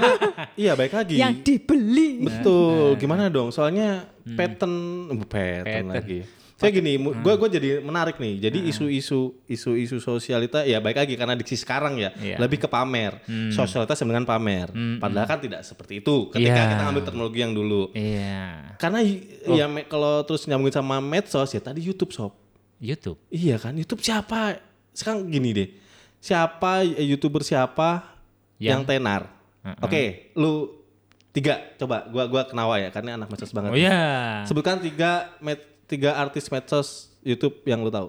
[0.65, 2.97] iya baik lagi yang dibeli Betul.
[2.97, 3.53] Gimana dong?
[3.53, 4.73] Soalnya pattern,
[5.07, 5.87] uh, pattern, Pattern.
[5.93, 6.19] lagi.
[6.61, 8.37] Saya gini, gue gue jadi menarik nih.
[8.37, 12.37] Jadi isu-isu isu-isu sosialita ya baik lagi karena diksi sekarang ya Iya.
[12.37, 13.17] lebih ke pamer.
[13.49, 14.69] Sosialitas sama dengan pamer.
[15.01, 16.69] Padahal kan tidak seperti itu ketika Iya.
[16.71, 17.89] kita ambil teknologi yang dulu.
[17.91, 22.37] Iya, Karena y- ya kalau terus nyambungin sama medsos ya tadi YouTube sob.
[22.77, 23.17] YouTube.
[23.27, 24.61] Iya kan YouTube siapa?
[24.93, 25.69] Sekarang gini deh.
[26.17, 28.05] Siapa eh, YouTuber siapa
[28.57, 29.25] yang, tenar?
[29.81, 30.77] Oke, lu
[31.31, 33.71] tiga coba gua gua kenawa ya karena anak medsos banget.
[33.71, 34.43] Oh iya.
[34.45, 38.07] Sebutkan tiga med- tiga artis medsos YouTube yang lu tahu.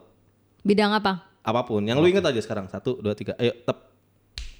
[0.62, 2.70] bidang apa Apa pun, yang lu inget aja sekarang.
[2.70, 3.34] Satu, dua, tiga.
[3.34, 3.90] Ayo, tep.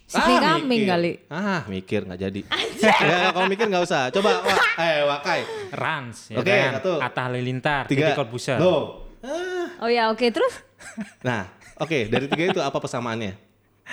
[0.03, 2.41] Sri Ah, Kambing kali Ah, mikir nggak jadi.
[2.83, 4.11] ya, kalau mikir nggak usah.
[4.11, 5.41] Coba, wah, eh, Wakai.
[5.71, 6.83] Rans, ya Oke, kan?
[6.83, 6.93] satu.
[6.99, 8.11] Atta Halilintar, Tiga.
[8.11, 8.59] Deddy Corbuzier.
[8.59, 9.71] Ah.
[9.79, 10.59] oh ya oke terus
[11.27, 11.47] Nah,
[11.79, 13.39] oke dari tiga itu apa persamaannya?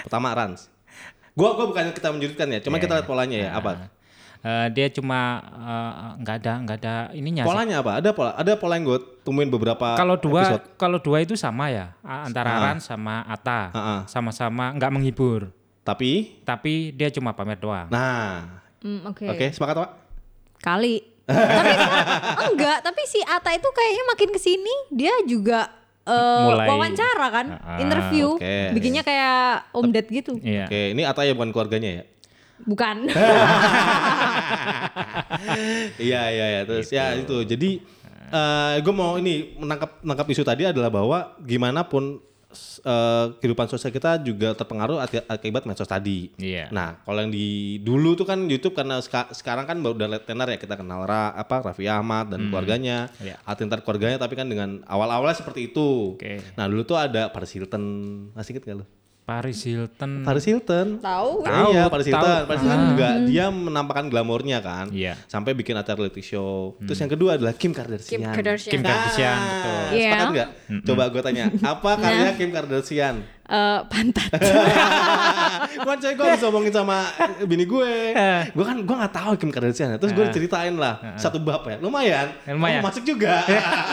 [0.01, 0.65] Pertama Rans.
[1.37, 3.49] Gua gua bukan kita menjudutkan ya, cuma kita lihat polanya ya.
[3.53, 3.93] Apa?
[4.39, 5.19] Eh, dia cuma
[5.52, 7.43] eh, nggak ada nggak ada ininya.
[7.43, 7.49] sih.
[7.49, 7.91] Polanya apa?
[7.97, 10.63] Ada pola, ada pola yang gue temuin beberapa Kalau dua episode.
[10.75, 13.99] kalau dua itu sama ya antara Rans sama Atta, Ah, ah.
[14.06, 17.88] sama-sama nggak menghibur, Tapi, tapi dia cuma pamer doang.
[17.89, 19.89] nah, Hmm, oke oke sepakat pak?
[20.58, 21.71] kali tapi
[22.49, 25.67] enggak tapi si Ata itu kayaknya makin ke sini dia juga
[26.02, 28.56] eh, Mulai- wawancara kan Ah, interview oke.
[28.71, 30.65] bikinnya kayak Om Ded gitu Iya.
[30.65, 32.04] Oke, ini Ataya bukan keluarganya ya?
[32.63, 33.08] Bukan.
[36.00, 37.80] Iya iya iya terus ya itu jadi
[38.80, 42.19] gue mau ini menangkap menangkap isu tadi adalah bahwa gimana pun
[42.82, 46.34] eh, kehidupan sosial kita juga terpengaruh aki- akibat medsos tadi.
[46.36, 46.69] Iya.
[46.69, 47.48] Nah kalau yang di
[47.80, 51.30] dulu tuh kan YouTube karena seka- sekarang kan baru udah tenar ya kita kenal Ra,
[51.32, 53.38] apa Raffi Ahmad dan keluarganya, Iya.
[53.43, 56.17] Atintar keluarganya tapi kan dengan awal-awalnya seperti itu.
[56.17, 56.41] Oke.
[56.54, 57.84] Nah dulu tuh ada Paris Hilton,
[58.34, 58.86] masih inget gak lu?
[59.29, 60.25] Paris Hilton.
[60.25, 60.87] Paris Hilton.
[60.97, 61.45] Tahu.
[61.45, 62.09] Tahu, iya, Paris.
[62.09, 62.41] Hilton.
[62.49, 64.89] Paris Hilton juga dia menampakkan glamornya kan.
[64.89, 65.21] Iya.
[65.29, 66.73] Sampai bikin acara reality show.
[66.81, 68.09] Terus yang kedua adalah Kim Kardashian.
[68.09, 68.73] Kim Kardashian.
[68.73, 69.77] Kim Kardashian, Ah, betul.
[69.93, 70.09] Iya.
[70.09, 70.49] Sepakat nggak?
[70.81, 73.15] Coba gue tanya, apa karya Kim Kardashian?
[73.49, 74.29] Eh, pantat.
[75.81, 77.09] Cuman coy gue bisa ngomongin sama
[77.49, 78.13] bini gue.
[78.53, 79.97] gue kan gue nggak tahu Kim Kardashian.
[79.97, 81.81] Terus gue ceritain lah satu bab ya.
[81.81, 82.29] Lumayan.
[82.45, 82.85] Lumayan.
[82.85, 83.41] Oh, masuk juga.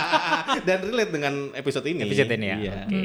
[0.69, 2.05] Dan relate dengan episode ini.
[2.05, 2.57] Episode ini ya.
[2.61, 2.73] Iya.
[2.85, 3.01] Oke.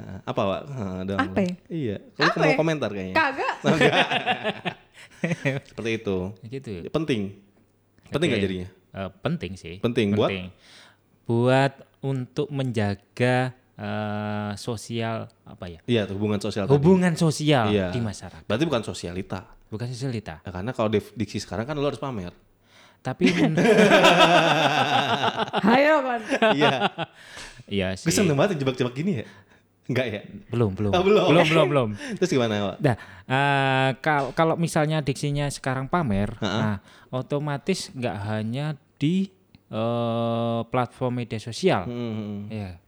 [0.00, 0.60] Nah, apa Wak?
[0.64, 1.20] Nah.
[1.20, 1.54] Apa ya?
[1.68, 1.96] Iya.
[2.16, 2.56] Lu Apa mau ya?
[2.56, 3.14] komentar kayaknya.
[3.14, 3.54] Kagak.
[5.68, 6.16] Seperti itu.
[6.48, 6.72] Gitu.
[6.88, 7.36] Ya, Penting.
[8.08, 8.48] Penting nggak Oke.
[8.48, 8.68] jadinya?
[8.96, 9.76] Eh, penting sih.
[9.84, 10.32] Penting buat?
[11.26, 15.80] buat untuk menjaga eh, sosial apa ya?
[15.84, 16.64] Iya, tuh, hubungan sosial.
[16.64, 16.74] tadi.
[16.74, 17.88] Hubungan sosial Iya.
[17.90, 18.44] di masyarakat.
[18.44, 19.40] Berarti bukan sosialita.
[19.66, 20.40] Bukan sosialita.
[20.40, 22.32] Ya, karena kalau di- diksi sekarang kan lo harus pamer.
[22.98, 23.30] Tapi
[25.66, 26.20] Ayo kan.
[26.52, 26.72] iya.
[27.66, 28.06] iya sih.
[28.06, 29.26] Gue seneng banget jebak-jebak gini ya.
[29.86, 30.20] Enggak ya?
[30.50, 30.90] Belum, belum.
[30.90, 31.24] Oh, belum.
[31.30, 31.88] belum, belum, belum.
[32.18, 32.76] Terus gimana, Wak?
[32.82, 38.66] Nah, eh, kalau kalau misalnya diksinya sekarang pamer, nah otomatis nggak hanya
[38.98, 39.30] di
[39.66, 42.50] eh, platform media sosial, Hmm.
[42.50, 42.78] ya,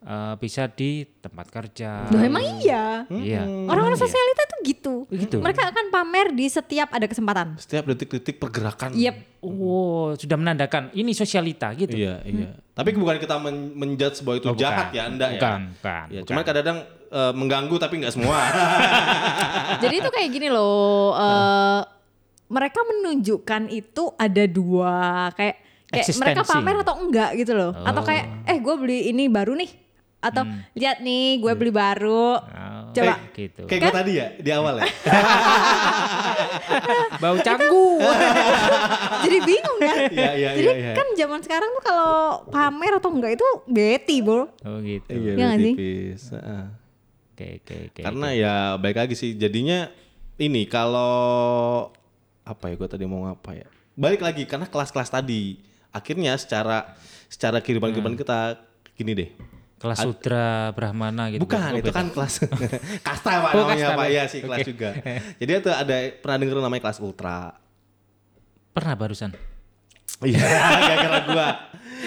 [0.00, 2.08] Eh, bisa di tempat kerja.
[2.08, 3.04] Loh emang iya.
[3.04, 3.44] Iya.
[3.68, 4.94] Orang-orang sosialita tuh gitu.
[5.12, 5.36] Gitu.
[5.36, 7.60] Mereka akan pamer di setiap ada kesempatan.
[7.60, 8.96] Setiap detik-detik pergerakan.
[8.96, 9.44] Yep.
[9.44, 11.92] Oh, sudah menandakan ini sosialita gitu.
[11.92, 12.56] Iya, iya.
[12.72, 14.64] Tapi bukan kita men menjudge bahwa itu Oh, bukan.
[14.64, 15.32] jahat ya, Anda ya.
[15.36, 16.28] Bukan, bukan, Ya, bukan.
[16.32, 16.78] cuman kadang-kadang
[17.10, 18.38] eh, mengganggu tapi nggak semua.
[19.84, 21.12] Jadi itu kayak gini loh.
[21.12, 21.80] eh,
[22.48, 24.94] mereka menunjukkan itu ada dua
[25.36, 27.76] kayak kayak mereka pamer atau enggak gitu loh.
[27.76, 29.89] Atau kayak eh gue beli ini baru nih.
[30.20, 30.44] Atau
[30.76, 32.36] lihat nih gue beli baru.
[32.36, 33.16] Oh, Coba.
[33.32, 33.64] gitu.
[33.64, 34.84] Kayak gue tadi ya, di awal ya.
[37.22, 37.86] Bau canggu.
[39.24, 39.96] Jadi bingung kan?
[40.10, 40.92] Iya, iya, Jadi iya, iya.
[40.92, 44.44] kan zaman sekarang tuh kalau pamer atau enggak itu beti bro.
[44.44, 45.08] oh gitu.
[45.08, 45.74] Iya, Iya nggak sih?
[47.32, 48.00] Oke, oke, oke.
[48.04, 49.88] Karena ya baik lagi sih jadinya
[50.36, 51.88] ini kalau
[52.44, 55.60] apa ya gue tadi mau apa ya balik lagi karena kelas-kelas tadi
[55.92, 56.96] akhirnya secara
[57.28, 58.58] secara kehidupan kehidupan kita
[58.96, 59.30] gini deh
[59.80, 61.40] kelas sudra brahmana gitu.
[61.40, 61.96] bukan itu beda.
[61.96, 62.34] kan kelas
[63.08, 64.68] kasta pak Oh, namanya kasta, pak ya sih kelas Oke.
[64.68, 64.90] juga
[65.40, 67.56] jadi itu ada pernah denger namanya kelas ultra
[68.70, 69.34] pernah barusan.
[70.20, 70.38] Iya,
[70.86, 71.48] gara-gara gua.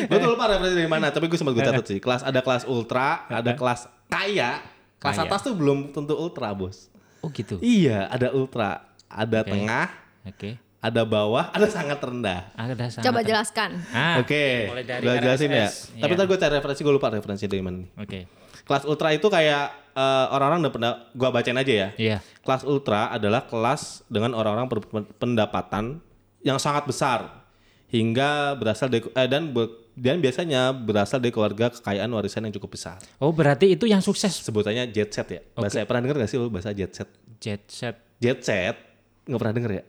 [0.06, 2.00] Gua tuh lupa referensi dari mana, tapi gue sempat gue catat sih.
[2.00, 4.62] Kelas ada kelas ultra, ada kelas kaya.
[4.96, 5.28] Kelas Kaya.
[5.28, 6.88] atas tuh belum tentu ultra, Bos.
[7.20, 7.60] Oh gitu.
[7.60, 9.52] Iya, ada ultra, ada Oke.
[9.52, 9.86] tengah,
[10.24, 10.56] Oke.
[10.84, 12.52] Ada bawah, ada sangat rendah.
[12.54, 13.08] Ada sangat.
[13.08, 13.80] Coba jelaskan.
[13.89, 15.65] Ah, Oke, dari gua jelasin ya.
[15.65, 15.96] RSS.
[15.96, 16.17] Tapi Iya.
[16.19, 17.89] tadi gue cari referensi, gue lupa referensi dari mana nih.
[17.98, 18.19] Oke.
[18.63, 21.89] Kelas ultra itu kayak eh, orang-orang dan penda- gua bacain aja ya.
[21.96, 22.17] Iya.
[22.41, 26.02] Kelas ultra adalah kelas dengan orang-orang berpendapatan
[26.41, 27.48] yang sangat besar
[27.88, 32.74] hingga berasal dari eh, dan ber- dan biasanya berasal dari keluarga kekayaan warisan yang cukup
[32.74, 32.98] besar.
[33.17, 35.41] Oh, berarti itu yang sukses Sebutannya jet set ya.
[35.54, 37.08] Bahasa pernah denger gak sih lu bahasa jet set?
[37.38, 37.96] jet set.
[38.17, 38.76] Jet set
[39.24, 39.84] nggak pernah denger ya?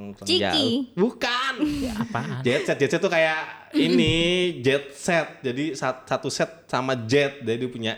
[0.00, 0.38] Ah, Ciki.
[0.38, 0.78] jauh.
[0.96, 1.52] Bukan.
[1.98, 2.40] Apaan?
[2.40, 3.38] Jet set, jet set tuh kayak
[3.72, 4.14] ini
[4.58, 5.40] jet set.
[5.40, 7.40] Jadi sat- satu set sama jet.
[7.40, 7.94] Jadi dia punya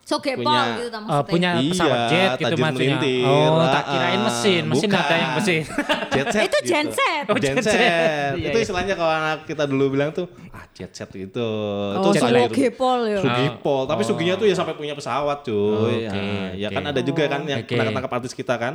[0.00, 1.28] Sokepol Punya- gitu Eh, maksudnya.
[1.28, 2.96] punya pesawat Iya, jet gitu tajam maksudnya.
[2.96, 3.24] melintir.
[3.28, 4.62] Oh, Ah, tak kirain mesin.
[4.64, 5.04] Mesin bukan.
[5.04, 5.62] ada yang mesin.
[6.16, 6.70] jet set Itu gitu.
[6.72, 7.24] genset.
[7.28, 7.72] Oh, jet genset.
[7.76, 8.32] set.
[8.32, 8.64] Iya, itu iya.
[8.64, 11.44] istilahnya kalau anak kita dulu bilang tuh ah jet set gitu.
[11.92, 12.24] Oh, itu.
[12.24, 13.20] Sokepol ya.
[13.20, 15.52] Sugipol, tapi Suginya tuh ya sampai punya pesawat cuy.
[16.00, 16.16] Oke,
[16.56, 16.76] Ya, ya oke.
[16.80, 17.68] kan ada juga kan yang Oke.
[17.68, 18.74] pernah ketangkap artis kita kan.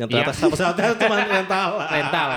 [0.00, 0.48] Yang ternyata Iya.
[0.48, 1.68] pesawatnya cuma rental.
[1.94, 2.28] Rental.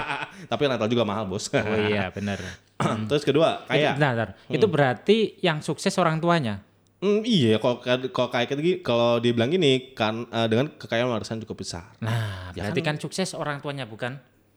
[0.46, 1.48] tapi rental juga mahal bos.
[1.50, 2.38] Oh iya, benar.
[3.10, 4.30] Terus kedua Itu, kayak bentar, bentar.
[4.52, 6.60] Itu berarti yang sukses orang tuanya.
[7.00, 11.62] Hmm, iya kalau kalau kayak gini kalau dibilang gini kan eh, dengan kekayaan warisan cukup
[11.62, 11.92] besar.
[12.00, 14.16] Nah, berarti kan sukses orang tuanya bukan?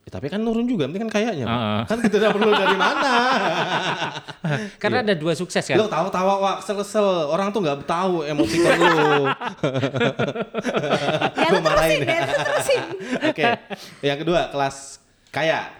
[0.09, 1.44] Ya, tapi kan nurun juga, penting kan kayaknya.
[1.44, 1.53] Pak.
[1.53, 1.81] Heeh.
[1.85, 3.12] Kan kita tidak perlu dari mana.
[4.81, 5.77] Karena ada dua sukses kan.
[5.77, 7.29] Lo tawa-tawa wak kesel-kesel.
[7.29, 9.29] Orang tuh nggak tahu emosi lu.
[11.37, 12.25] Ya marahin terusin ya.
[12.40, 12.83] terusin.
[13.37, 13.44] Oke.
[14.01, 14.97] Yang kedua kelas
[15.29, 15.77] kaya.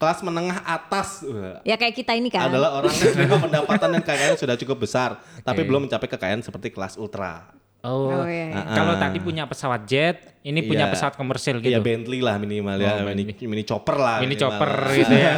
[0.00, 1.20] Kelas menengah atas
[1.60, 2.48] Ya kayak kita ini kan.
[2.48, 6.96] adalah orang dengan pendapatan dan kekayaan sudah cukup besar, tapi belum mencapai kekayaan seperti kelas
[6.96, 7.44] ultra.
[7.86, 8.62] Oh, Oh, iya, iya.
[8.66, 10.92] kalau tadi punya pesawat jet, ini punya Iya.
[10.92, 11.86] pesawat komersil Iya gitu.
[11.86, 14.18] Bentley lah minimal ya, Oh, mini, mini chopper lah.
[14.18, 14.42] Mini minimal.
[14.42, 15.34] chopper gitu ya.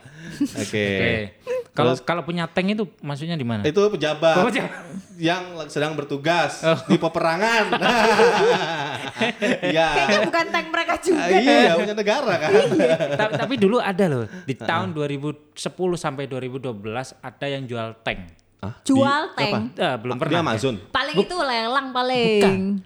[0.62, 0.86] Oke.
[0.88, 1.14] Oke.
[1.72, 3.60] Kalau kalau punya tank itu maksudnya di mana?
[3.62, 4.72] Itu pejabat Oh, pejabat.
[5.16, 6.76] yang sedang bertugas Oh.
[6.86, 7.64] di peperangan.
[9.62, 9.86] Iya.
[9.88, 11.30] Kayaknya bukan tank mereka juga.
[11.30, 12.50] Iya, punya negara kan.
[13.14, 15.54] tapi, tapi dulu ada loh di tahun 2010
[15.94, 16.82] sampai 2012
[17.16, 18.41] ada yang jual tank.
[18.62, 18.78] Hah?
[18.86, 19.52] Jual Di- tank.
[19.52, 19.58] apa?
[19.74, 20.40] Eh, belum Di pernah.
[20.40, 20.74] Amazon.
[20.88, 22.78] Paling itu lelang paling.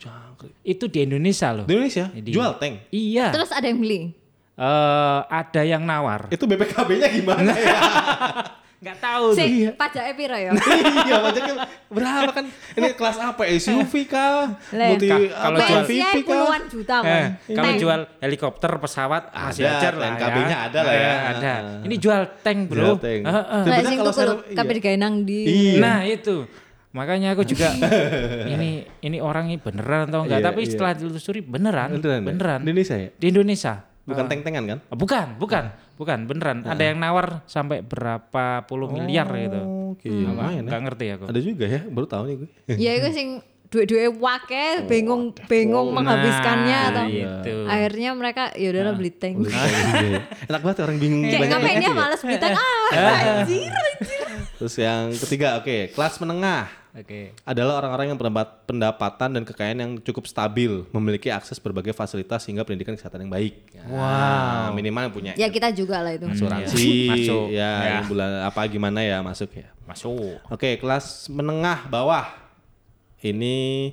[0.64, 1.64] Itu di Indonesia loh.
[1.68, 2.88] Di Indonesia Di- jual tank.
[2.88, 3.28] Iya.
[3.28, 4.16] Terus ada yang beli.
[4.56, 6.32] Eh, ada yang nawar.
[6.32, 7.76] Itu BPKB-nya gimana ya?
[8.76, 9.40] Nggak tahu tuh.
[9.40, 10.52] Sih, pajaknya piro ya?
[11.08, 11.54] iya, pajaknya
[11.88, 12.44] berapa kan?
[12.76, 13.42] Ini kelas apa?
[13.48, 14.52] SUV kah?
[14.68, 16.12] Multi kalau jual- kah?
[16.20, 17.08] puluhan juta kan.
[17.08, 17.78] Eh, kalau Tank.
[17.80, 20.12] jual helikopter, pesawat masih Ada, ajar lah ya.
[20.12, 21.08] TNKB-nya ada lah ya.
[21.08, 21.52] Eh, ada.
[21.82, 22.76] Ini jual tank, Bro.
[22.76, 23.20] Jual tank.
[23.24, 23.32] Eh, eh.
[23.32, 24.54] Lah Sebenarnya kalau iya.
[24.54, 25.38] kabeh digawe nang di.
[25.42, 25.80] Iya.
[25.80, 26.36] Nah, itu.
[26.92, 27.68] Makanya aku juga
[28.52, 30.70] ini ini orang ini beneran atau enggak, Iya, tapi iya.
[30.72, 32.24] setelah ditelusuri beneran, Beneran, ya?
[32.24, 32.58] beneran.
[32.60, 33.08] Di Indonesia ya?
[33.12, 33.74] Di Indonesia.
[34.06, 34.78] Bukan Eh, tank-tankan kan?
[34.86, 35.64] Oh, Bukan, bukan,
[35.94, 36.62] bukan, beneran.
[36.62, 39.60] Ada yang nawar sampai berapa puluh miliar gitu.
[39.92, 40.70] Oke, lumayan ya.
[40.70, 41.24] Enggak ngerti aku.
[41.26, 42.48] Ada juga ya, baru tahu nih gue.
[42.72, 43.28] Ya itu sing
[43.66, 47.54] duit-duit wake bingung Oh, bingung menghabiskannya Nah, atau itu.
[47.66, 49.42] akhirnya mereka ya udahlah beli tank.
[49.42, 50.22] Iya.
[50.46, 51.92] Enak banget orang bingung Kayak banyak ngapain dia ya.
[51.92, 52.86] males beli tank ah
[53.42, 54.26] anjir anjir.
[54.56, 57.36] Terus yang ketiga, oke, kelas menengah Oke.
[57.44, 62.64] adalah orang-orang yang pendapat, pendapatan dan kekayaan yang cukup stabil, memiliki akses berbagai fasilitas hingga
[62.64, 63.54] pendidikan kesehatan yang baik.
[63.84, 64.72] Wow.
[64.72, 66.24] minimal yang punya Ya kita juga lah itu.
[66.24, 67.44] asuransi, Masuk.
[67.50, 67.88] ya, Ya.
[67.94, 69.68] yang bulan apa gimana ya masuk ya.
[69.84, 70.40] Masuk.
[70.48, 72.26] Oke, kelas menengah bawah.
[73.18, 73.92] Ini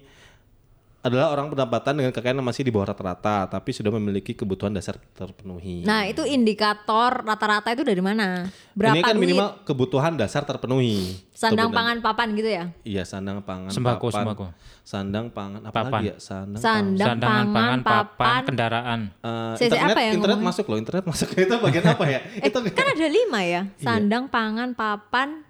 [1.03, 4.95] adalah orang pendapatan dengan kekayaan yang masih di bawah rata-rata, tapi sudah memiliki kebutuhan dasar
[5.11, 5.83] terpenuhi.
[5.83, 8.47] Nah itu indikator rata-rata itu dari mana?
[8.71, 9.23] Berapa ini kan duit?
[9.27, 11.19] minimal kebutuhan dasar terpenuhi.
[11.35, 12.71] Sandang pangan papan gitu ya?
[12.87, 14.15] Iya, sandang pangan Sembako, papan.
[14.23, 14.45] sembako.
[14.81, 15.91] Sandang pangan apa Papan.
[15.91, 16.15] lagi ya?
[16.17, 18.41] Sandang Sandang, Sandangan pangan, papan.
[18.47, 18.99] kendaraan.
[19.19, 21.27] Eh, Saya- internet, apa yang internet masuk loh, internet masuk.
[21.43, 22.19] Itu bagian apa ya?
[22.39, 23.61] Eh, itu kan ada lima ya?
[23.75, 25.43] Sandang, pangan, papan.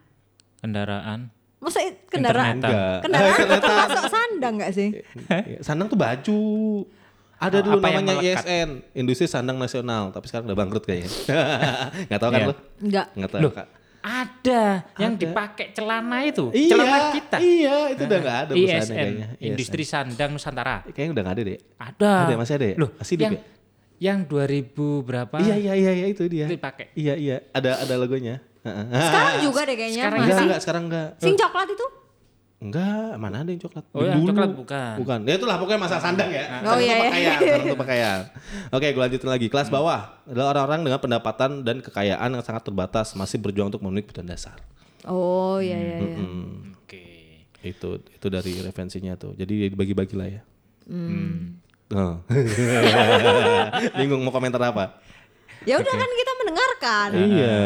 [0.60, 1.30] Kendaraan.
[1.64, 2.56] Masa kendaraan?
[2.60, 3.00] Enggak.
[3.02, 3.64] Kendaraan itu Internetan.
[3.64, 4.90] termasuk sandang gak sih?
[5.26, 6.42] Iya, Sandang tuh baju.
[7.36, 8.24] Ada Oh, dulu apa yang namanya?
[8.40, 11.12] ISN, Industri Sandang Nasional, tapi sekarang udah bangkrut kayaknya.
[12.08, 12.48] Nggak tahu kan Iya.
[12.48, 12.54] lo?
[12.80, 13.06] Enggak.
[13.14, 13.42] Nggak tahu.
[13.42, 13.68] Loh, Kak.
[14.04, 14.64] ada
[14.98, 16.52] yang dipakai celana itu.
[16.52, 17.38] Iya, celana kita.
[17.40, 19.28] Iya, itu udah nggak ada ISN, kayaknya.
[19.34, 19.46] ISN.
[19.48, 20.84] Industri Sandang Nusantara.
[20.86, 21.60] Kayaknya udah nggak ada deh.
[21.78, 22.14] Ada.
[22.22, 22.76] Ada, masih ada ya?
[22.76, 23.42] Loh, Masih yang, ya?
[24.02, 25.36] yang 2000 berapa?
[25.40, 26.46] Iya, iya, iya, iya, itu dia.
[26.48, 26.92] Itu dipakai.
[26.94, 28.44] Iya, iya, ada ada logonya.
[28.64, 30.04] Sekarang juga deh kayaknya.
[30.08, 30.44] Sekarang Enggak, masih.
[30.48, 31.08] enggak, sekarang enggak.
[31.20, 31.88] Sing coklat itu?
[32.64, 33.86] Enggak, mana ada yang coklat?
[33.92, 34.30] Oh, yang Dulu.
[34.32, 34.94] coklat bukan.
[35.04, 35.20] Bukan.
[35.28, 36.64] Ya itulah pokoknya masa sandang ya.
[36.64, 36.96] Oh, iya, untuk iya.
[37.12, 38.20] pakaian, sandang untuk pakaian.
[38.72, 39.48] Oke, gue lanjutin lagi.
[39.52, 44.08] Kelas bawah adalah orang-orang dengan pendapatan dan kekayaan yang sangat terbatas, masih berjuang untuk memenuhi
[44.08, 44.56] kebutuhan dasar.
[45.04, 46.16] Oh iya iya iya.
[46.16, 47.04] Hmm, Oke.
[47.60, 49.36] itu itu dari referensinya tuh.
[49.36, 50.42] Jadi dibagi-bagi lah ya.
[50.88, 51.60] Hmm.
[51.92, 52.16] Oh.
[54.00, 55.04] Bingung mau komentar apa?
[55.64, 57.08] Ya udah kan kita mendengarkan.
[57.16, 57.62] Iya,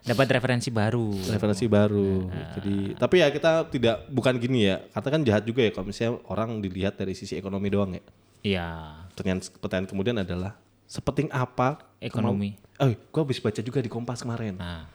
[0.00, 1.10] Dapat referensi baru.
[1.26, 2.30] referensi baru.
[2.54, 4.78] Jadi, tapi ya kita tidak bukan gini ya.
[4.86, 8.02] Kata kan jahat juga ya kalau misalnya orang dilihat dari sisi ekonomi doang ya.
[8.40, 8.68] Iya.
[9.12, 12.56] Pertanyaan pertanyaan kemudian adalah sepenting apa Ekonomi.
[12.76, 14.56] Oh, gua habis baca juga di Kompas kemarin.
[14.56, 14.88] Nah,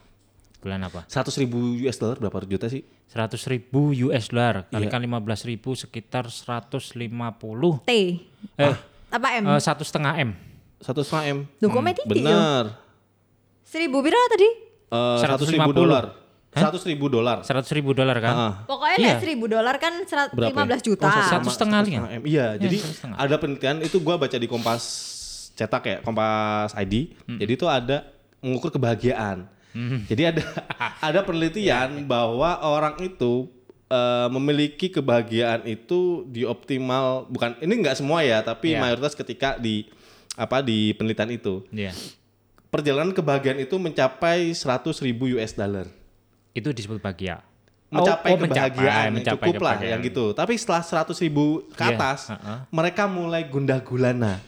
[0.58, 1.06] bulan apa?
[1.06, 2.82] 100 ribu US dollar berapa juta sih?
[3.08, 4.90] 100 ribu US dollar Iya.
[4.90, 6.98] kalikan 15 ribu sekitar 150
[7.84, 7.92] T.
[8.58, 8.76] eh,
[9.08, 9.44] Apa M?
[9.46, 10.34] eh, satu setengah m
[10.78, 11.40] Satu setengah m.
[11.58, 12.04] Duh kok yo?
[12.06, 12.64] Bener.
[13.62, 14.50] Seribu pira tadi?
[14.88, 15.76] Eh, 100 ribu 150.
[15.76, 16.04] dolar.
[16.52, 17.38] 100 ribu dolar.
[17.42, 18.54] 100 ribu dolar kan Ah.
[18.64, 19.14] Pokoknya Iya.
[19.20, 20.56] seribu dolar kan serat- Berapa ya?
[20.56, 21.04] 15 juta.
[21.04, 22.24] Oh, Satu sama- setengah M.
[22.24, 23.18] Iya, jadi satu setengah.
[23.20, 24.84] ada penelitian itu gua baca di Kompas
[25.52, 27.12] cetak ya, Kompas ID.
[27.36, 28.08] Jadi itu ada
[28.40, 29.52] mengukur kebahagiaan.
[30.08, 30.44] Jadi ada
[31.12, 33.52] ada penelitian bahwa orang itu
[33.86, 38.80] eh, memiliki kebahagiaan itu di optimal bukan ini nggak semua ya, tapi Iya.
[38.80, 39.86] mayoritas ketika di
[40.36, 41.96] apa di penelitian itu Iya.
[42.68, 45.88] perjalanan kebahagiaan itu mencapai 100 ribu US dollar.
[46.52, 47.44] itu disebut bahagia
[47.88, 49.92] mencapai Oh, oh, kebahagiaan mencapai cukup lah kebahagiaan.
[49.92, 50.26] yang gitu.
[50.32, 52.60] Tapi setelah 100 ribu ke Iya, atas, heeh.
[52.70, 54.40] mereka mulai gundah gulana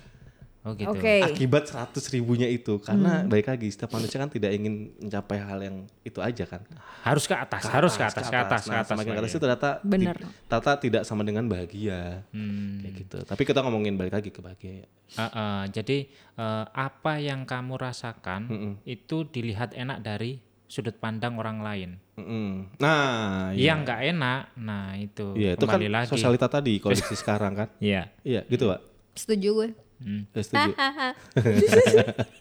[0.67, 1.23] oh gitu Oke.
[1.23, 2.75] akibat 100 ribunya itu.
[2.77, 6.61] Karena baik lagi setiap manusia kan tidak ingin mencapai hal yang itu aja kan.
[7.01, 9.39] harus ke atas harus ke atas ke atas ke Nah, atas semakin ke atas itu
[9.39, 10.11] ternyata Bener.
[10.13, 12.27] ti- ternyata tidak sama dengan bahagia.
[12.29, 12.83] Hmm.
[12.83, 13.17] Kayak gitu.
[13.23, 14.83] Tapi kita ngomongin balik lagi ke bahagia.
[14.83, 14.87] ya.
[15.15, 18.41] Ah, ah, jadi eh, apa yang kamu rasakan
[18.83, 22.75] itu dilihat enak dari sudut pandang orang lain Mm-mm.
[22.77, 23.71] Nah, iya.
[23.71, 27.67] yang nggak enak nah itu Iya, itu kan lagi sosialita tadi kondisi sekarang kan.
[27.79, 28.11] Iya.
[28.19, 28.83] Iya, gitu, Pak.
[29.15, 29.69] Setuju gue.
[29.97, 30.71] Ya, setuju.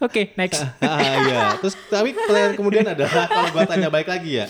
[0.00, 1.40] oke next ah, iya.
[1.60, 4.46] Terus tapi pertanyaan kemudian adalah kalau gua tanya baik lagi ya.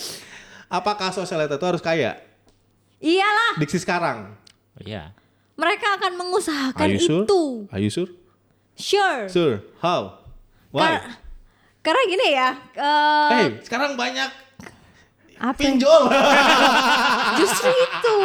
[0.71, 2.23] Apakah sosialita itu harus kaya?
[3.03, 4.37] Iyalah, Diksi sekarang.
[4.81, 5.13] Iya.
[5.59, 7.25] mereka akan mengusahakan Are you sure?
[7.29, 7.43] itu.
[7.69, 8.09] Are you sure?
[8.81, 9.29] Sure.
[9.29, 9.61] Sure.
[9.77, 10.25] How?
[10.73, 10.97] Why?
[10.97, 11.21] Kar-
[11.81, 14.31] Karena gini ya, eh, Hei, sekarang banyak
[15.41, 15.57] apa?
[15.57, 16.03] pinjol.
[17.41, 18.19] Justru itu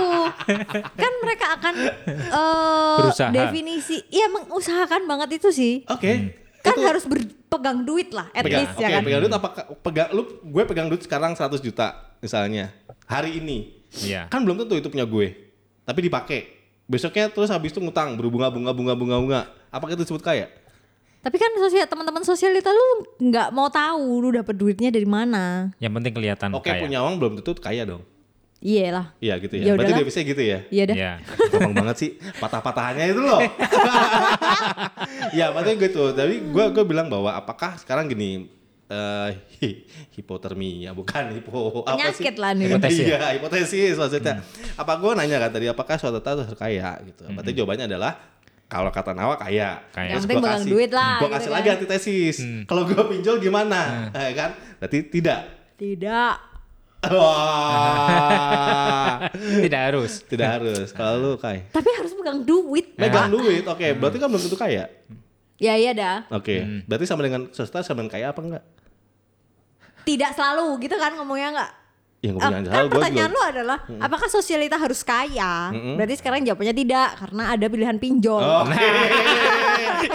[0.76, 3.32] kan mereka akan eh Berusaha.
[3.32, 5.74] definisi, iya mengusahakan banget itu sih.
[5.88, 6.36] Oke.
[6.60, 9.02] Kan Itu harus berpegang duit lah, at pegang, least oke, ya kan.
[9.06, 9.50] pegang duit apa
[9.80, 12.74] pegang lu gue pegang duit sekarang 100 juta misalnya
[13.06, 13.72] hari ini.
[14.02, 14.28] Iya.
[14.28, 15.28] Kan belum tentu itu punya gue.
[15.86, 16.40] Tapi dipakai.
[16.86, 19.42] Besoknya terus habis itu ngutang berbunga bunga bunga bunga bunga.
[19.70, 20.50] Apakah itu disebut kaya?
[21.26, 22.86] Tapi kan sosial teman-teman sosialita lu
[23.20, 25.74] nggak mau tahu lu dapet duitnya dari mana.
[25.82, 26.86] Yang penting kelihatan Oke, kaya.
[26.86, 28.06] punya uang belum tentu kaya dong.
[28.62, 29.06] Iya lah.
[29.18, 29.74] Iya gitu Ya ya.
[29.74, 30.02] Berarti udahlah.
[30.02, 30.60] devisnya gitu ya.
[30.70, 30.96] Iya dah.
[30.96, 31.12] Iya.
[31.50, 33.42] Gampang banget sih patah-patahannya itu loh.
[35.34, 36.04] ya maksudnya gitu.
[36.14, 38.50] Tapi gue gue bilang bahwa apakah sekarang gini
[38.86, 39.82] eh hi-
[40.14, 42.22] hipotermia bukan hipo apa sih?
[42.22, 42.66] Penyakit lah nih.
[42.70, 43.06] Hipotesis.
[43.06, 44.34] Iya, hipotesis maksudnya.
[44.78, 47.26] Apa gue nanya kan tadi apakah suatu harus kaya gitu.
[47.28, 48.14] Berarti jawabannya adalah
[48.76, 49.80] kalau kata Nawa kaya.
[49.90, 50.08] Kaya.
[50.12, 51.56] Yang penting gua pegang kasih- duit lah, Gua gitu kasih kan.
[51.56, 52.36] lagi antitesis.
[52.64, 53.80] Kalau gue pinjol gimana?
[54.18, 54.50] Eh, kan?
[54.78, 55.40] Berarti tidak.
[55.76, 56.34] Tidak.
[57.06, 59.18] Wah.
[59.62, 60.12] Tidak harus.
[60.26, 60.88] tidak harus.
[60.90, 61.66] Kalau lu Kai.
[61.70, 62.94] Tapi harus pegang duit.
[62.96, 63.86] Megang duit, oke.
[63.96, 64.84] Berarti kan belum tentu kaya.
[65.56, 66.16] Ya iya dah.
[66.30, 66.84] Oke.
[66.84, 68.64] Berarti sama dengan swasta sama dengan kaya apa enggak?
[70.04, 71.72] Tidak selalu gitu kan ngomongnya nggak?
[72.26, 73.38] Ya ngomongin kan pertanyaan juga.
[73.38, 75.70] lu adalah apakah sosialita harus kaya?
[75.94, 78.42] Berarti sekarang jawabannya tidak karena ada pilihan pinjol.
[78.42, 78.76] Oke.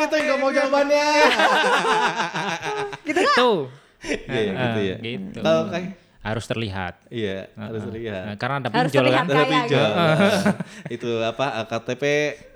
[0.02, 1.06] Itu yang gue mau jawabannya.
[3.06, 3.36] Gitu kan?
[3.36, 3.60] Tuh.
[4.00, 4.96] Iya, iya, gitu ya.
[4.98, 5.38] Gitu.
[5.38, 5.62] Kalau
[6.20, 6.94] Harus terlihat.
[7.08, 8.22] Iya, harus Nah, terlihat.
[8.36, 9.24] karena ada Harus pinjol terlihat kan.
[9.24, 9.80] Ada kaya pinjol.
[9.80, 10.00] gitu.
[11.00, 12.04] Itu apa eh, KTP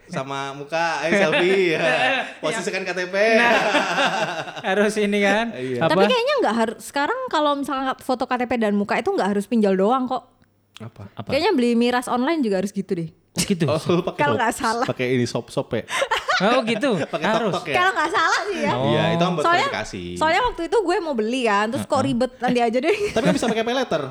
[0.07, 1.75] sama muka, eh selfie.
[1.75, 1.81] ya.
[2.43, 3.14] Posisikan KTP.
[4.69, 5.53] harus ini kan.
[5.53, 5.79] Iya.
[5.81, 5.90] Apa?
[5.93, 9.75] Tapi kayaknya nggak harus sekarang kalau misalnya foto KTP dan muka itu nggak harus pinjol
[9.75, 10.25] doang kok.
[10.81, 11.07] Apa?
[11.14, 11.29] Apa?
[11.31, 13.11] Kayaknya beli miras online juga harus gitu deh.
[13.35, 13.67] gitu.
[13.67, 13.79] Oh,
[14.14, 14.87] Kalau sop- nggak salah.
[14.87, 15.83] Pakai ini sop-sop ya.
[16.40, 16.99] Oh gitu.
[17.03, 17.55] Pakai harus.
[17.62, 17.75] ya.
[17.75, 18.73] Kalau nggak salah sih ya.
[18.73, 18.87] Oh.
[18.90, 20.03] Iya, itu kan buat Soalnya, verifikasi.
[20.19, 22.97] soalnya waktu itu gue mau beli kan, terus kok ribet nanti aja deh.
[23.11, 24.03] Tapi kan bisa pakai pay letter.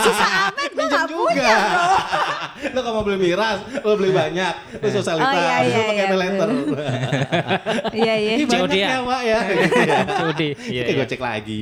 [0.00, 1.00] Susah amat gue juga.
[1.06, 1.96] punya bro.
[2.74, 5.94] lu kalau mau beli miras, lu beli banyak, lu sosialita, Oh, iya, lu iya, pakai
[5.96, 6.48] iya, pay letter.
[8.00, 8.32] Iya iya.
[8.32, 8.88] Ini banyak COD ya?
[8.88, 9.38] ya, Pak ya.
[10.20, 10.48] Cudi.
[10.68, 10.94] Iya, iya.
[10.94, 11.58] gue cek lagi.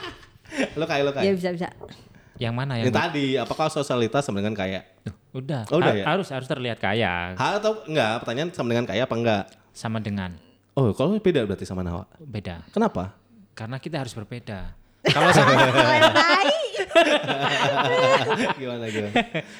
[0.78, 1.34] lu kayak lu Ya kayak.
[1.36, 1.68] bisa bisa.
[2.36, 2.96] Yang mana Yang yang?
[2.96, 4.80] tadi, apakah sosialita sama dengan kaya?
[5.32, 5.64] Udah.
[5.70, 6.04] Oh, udah ya?
[6.04, 8.20] Harus harus terlihat kaya Hal atau enggak?
[8.20, 9.44] Pertanyaan sama dengan kaya apa enggak?
[9.72, 10.36] sama dengan
[10.72, 12.04] Oh, kalau beda berarti sama Nawa.
[12.18, 12.64] beda.
[12.68, 13.16] Kenapa?
[13.52, 14.72] Karena kita harus berbeda.
[15.04, 15.52] Kalau sama.
[18.60, 19.14] gimana gimana?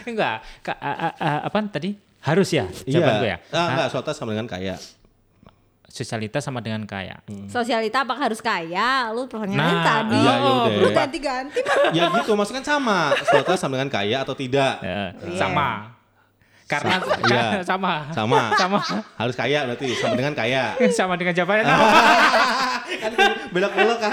[0.04, 1.96] enggak, Ka- a- a- a- apa tadi?
[2.22, 3.38] Harus ya jawaban gue ya.
[3.50, 4.76] Ah, enggak, sosialita sama dengan kaya.
[5.92, 7.20] Sosialita sama dengan kaya.
[7.52, 9.12] Sosialita apakah harus kaya?
[9.12, 10.16] Lu pertanyaannya Nah, tadi.
[10.16, 10.80] iya, ya udah.
[10.80, 11.60] Lu ganti-ganti.
[11.98, 12.98] ya gitu, maksudnya kan sama.
[13.20, 14.80] Sosialita sama dengan kaya atau tidak?
[14.80, 15.92] Ya, Sama.
[16.64, 16.96] Karena
[17.28, 17.60] Iya.
[17.60, 18.08] sama.
[18.16, 18.40] Sama.
[18.62, 18.80] Sama.
[19.20, 20.72] Harus kaya berarti sama dengan kaya.
[20.88, 21.68] sama dengan jawabannya.
[22.96, 23.12] kan
[23.52, 24.12] belok-belok kan.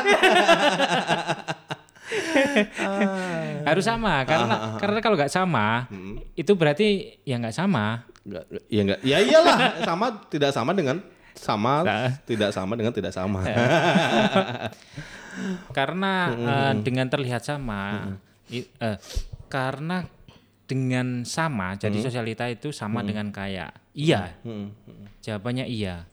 [3.63, 5.85] Harus sama karena karena kalau nggak sama
[6.33, 8.03] itu berarti ya nggak sama.
[8.21, 8.99] Enggak, ya enggak.
[9.01, 10.97] Ya iyalah, sama tidak sama dengan
[11.33, 12.09] sama Nah.
[12.25, 13.41] tidak sama dengan tidak sama.
[15.71, 18.11] Karena eh, dengan terlihat sama
[18.49, 18.97] i- eh,
[19.47, 20.03] karena
[20.67, 23.71] dengan sama jadi sosialita itu sama dengan kaya.
[23.95, 24.35] Iya.
[25.19, 26.05] Jawabannya iya.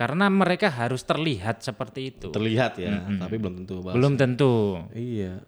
[0.00, 2.32] Karena mereka harus terlihat seperti itu.
[2.32, 3.84] Terlihat ya, tapi belum tentu.
[3.84, 3.92] Bang.
[4.00, 4.80] Belum tentu.
[4.96, 5.44] Iya.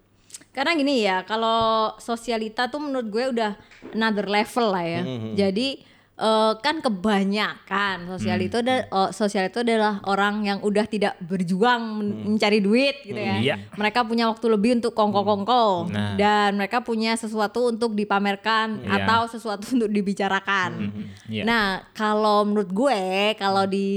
[0.53, 3.57] Karena gini ya, kalau sosialita tuh menurut gue udah
[3.97, 5.01] another level lah ya.
[5.33, 5.81] Jadi
[6.15, 11.81] eh, kan kebanyakan sosial itu ada oh, sosial itu adalah orang yang udah tidak berjuang
[11.97, 13.35] men- mencari duit gitu ya.
[13.37, 13.55] Iya.
[13.73, 16.13] Mereka punya waktu lebih untuk kongko-kongko Nah.
[16.15, 19.03] dan mereka punya sesuatu untuk dipamerkan Iya.
[19.03, 20.93] atau sesuatu untuk dibicarakan.
[21.25, 21.43] Iya.
[21.43, 23.01] Nah, kalau menurut gue
[23.35, 23.87] kalau di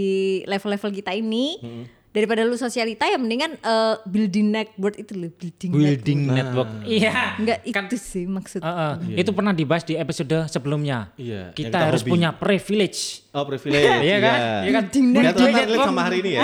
[0.44, 1.60] level-level kita ini
[2.16, 6.68] daripada lu sosialita ya mendingan eh, building network itu loh, building, Building network.
[6.72, 6.88] network.
[6.88, 7.12] Iya.
[7.36, 8.60] Enggak Kan itu sih maksud.
[8.60, 11.12] Eh, eh, Itu pernah dibahas di episode sebelumnya.
[11.14, 12.10] Iya, Kita, kita harus hobi.
[12.10, 13.28] punya privilege.
[13.30, 13.84] Oh privilege.
[14.08, 14.38] Iya kan?
[14.64, 14.84] Iya kan?
[14.88, 15.52] Building network.
[15.60, 16.40] relate sama hari ini ya?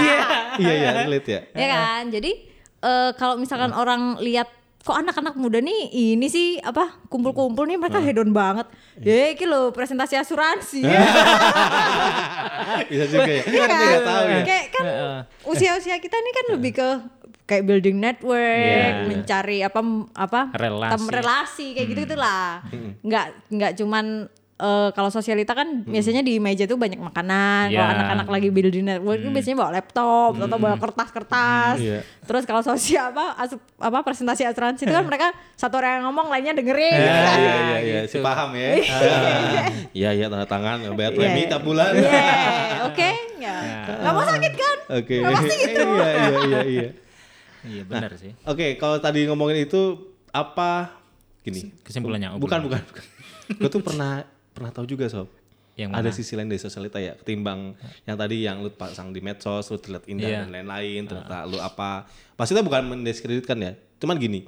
[0.55, 1.41] Iya iya relate ya.
[1.51, 2.31] ya kan jadi
[2.79, 4.53] eh, kalau misalkan orang lihat
[4.83, 8.67] kok anak-anak muda nih ini sih apa kumpul-kumpul nih mereka hedon banget
[8.97, 10.83] ya iki lo presentasi asuransi
[12.85, 13.43] Bisa juga ya.
[13.45, 13.71] Iya Kan kan?
[13.73, 14.43] kita nggak tahu ya.
[14.43, 14.85] kayak kan
[15.47, 16.89] usia-usia kita nih kan lebih ke
[17.45, 19.07] kayak building network Iya.
[19.07, 19.81] mencari apa
[20.15, 20.93] apa Relasi.
[20.93, 22.63] tem- relasi kayak gitu gitulah
[23.03, 24.05] nggak nggak cuman
[24.63, 27.95] eh, kalau sosialita kan biasanya di meja tuh banyak makanan kalau Iya.
[27.99, 31.99] anak-anak lagi building network itu biasanya bawa laptop atau bawa kertas-kertas Iya.
[32.23, 36.27] terus kalau sosial apa asup, apa presentasi asuransi itu kan mereka satu orang yang ngomong
[36.29, 37.37] lainnya dengerin Iya gitu kan.
[37.37, 38.69] iya iya iya, si paham ya.
[38.71, 41.51] Ah, Iya iya tanda tangan bayar premi Iya.
[41.51, 41.91] tiap bulan.
[41.93, 42.23] Iya,
[42.87, 43.57] oke ya.
[43.99, 44.77] Gak mau sakit kan?
[44.95, 45.17] Oke.
[45.21, 45.83] pasti gitu.
[45.83, 46.89] iya iya iya iya.
[47.63, 48.35] Iya benar sih.
[48.43, 49.95] Oke, kalau tadi ngomongin itu
[50.29, 50.99] apa
[51.41, 51.71] gini?
[51.81, 53.05] Kesimpulannya, bukan bukan bukan.
[53.59, 54.23] Gue tuh pernah
[54.53, 55.29] pernah tahu juga sob.
[55.73, 56.13] Yang Ada mana?
[56.15, 57.73] sisi lain dari sosialita ya, ketimbang
[58.05, 60.39] yang tadi yang lu pasang di medsos, lu terlihat indah Iya.
[60.43, 62.05] dan lain-lain, ternyata lu apa?
[62.37, 64.45] Maksudnya bukan mendiskreditkan ya, cuman gini.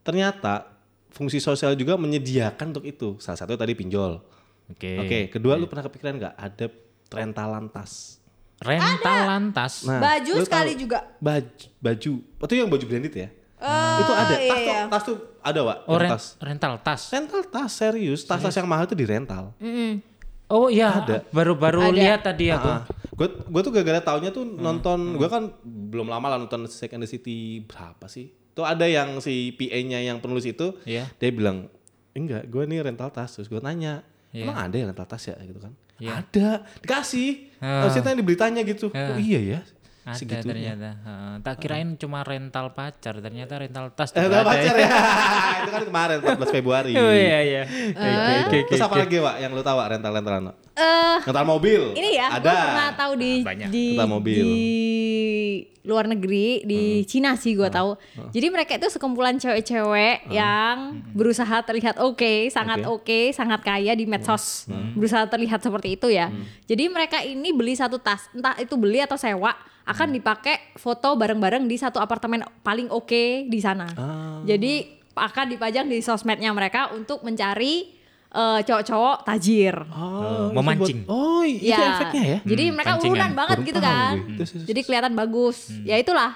[0.00, 0.68] Ternyata
[1.08, 3.16] fungsi sosial juga menyediakan untuk itu.
[3.18, 4.20] Salah satu tadi pinjol.
[4.68, 4.92] Oke.
[4.98, 6.66] Oke, kedua lu pernah kepikiran nggak ada
[7.10, 8.20] rentalan tas?
[8.60, 9.88] Rental lantas.
[9.88, 10.98] Nah, Baju sekali tahu- juga.
[11.16, 12.12] Baju, baju.
[12.20, 13.28] Itu yang baju branded ya?
[13.60, 14.34] Eh, itu ada.
[14.34, 14.80] iya, Tas, tuh, iya.
[14.88, 15.76] tas tuh ada, Wak.
[15.84, 16.24] Oh, yang ren- tas.
[16.38, 17.00] rental tas.
[17.08, 19.52] Rental tas serius, tas-tas yang mahal itu di rental.
[19.56, 20.00] Mm-mm.
[20.48, 21.22] Oh iya, Ada.
[21.28, 21.94] baru-baru Ada.
[21.94, 22.66] lihat tadi aku.
[23.14, 24.58] Gue gue tuh gara-gara taunya tuh Hmm.
[24.58, 28.32] nonton, gue kan belum lama lah nonton Sex and the City berapa sih?
[28.50, 31.06] Tuh ada yang si PA-nya yang penulis itu, Iya.
[31.14, 31.70] dia bilang
[32.12, 33.30] enggak, gue nih rental tas.
[33.30, 34.42] Terus gue tanya, Iya.
[34.42, 35.70] emang ada yang rental tas ya gitu kan?
[35.96, 36.18] Iya.
[36.18, 36.48] Ada,
[36.80, 37.30] dikasih.
[37.58, 37.84] Ah.
[37.84, 38.88] Maksudnya di beritanya gitu.
[38.90, 39.14] Ah.
[39.14, 39.60] Oh iya ya.
[40.00, 40.72] Ada Segitunya.
[40.72, 40.90] ternyata.
[40.96, 44.10] Heeh, tak kirain cuma rental pacar, ternyata rental tas.
[44.10, 44.88] Eh, juga rental ada pacar ya.
[45.60, 46.92] itu kan kemarin 14 Februari.
[46.96, 47.62] Oh iya iya.
[47.92, 48.08] Oke
[48.40, 50.42] oke Terus apa lagi, Wak, yang lu tahu, Wak, rental-rentalan?
[50.48, 50.56] Wak?
[50.72, 51.82] Eh, Rental mobil.
[51.92, 52.54] ini ya, Ada.
[52.56, 53.68] pernah tahu di Banyak.
[53.68, 54.40] di Rental mobil.
[54.40, 54.64] di
[55.80, 57.96] luar negeri di Cina sih gue tahu.
[58.32, 64.64] Jadi mereka itu sekumpulan cewek-cewek yang berusaha terlihat oke, sangat oke, sangat kaya di medsos,
[64.96, 66.28] berusaha terlihat seperti itu ya.
[66.64, 69.52] Jadi mereka ini beli satu tas, entah itu beli atau sewa,
[69.82, 73.88] akan dipakai foto bareng-bareng di satu apartemen paling oke di sana.
[73.92, 74.38] Ah.
[74.42, 77.96] Jadi akan dipajang di sosmednya mereka untuk mencari
[78.30, 79.74] eh, cowok-cowok tajir.
[79.90, 81.02] Oh, memancing.
[81.02, 82.38] itu buat- oh, itu Ya, efeknya ya?
[82.44, 83.10] Jadi mereka pancingan.
[83.10, 84.14] urunan banget Baru gitu tahu kan.
[84.36, 85.58] terus, Jadi kelihatan bagus.
[85.82, 86.30] Ya itulah.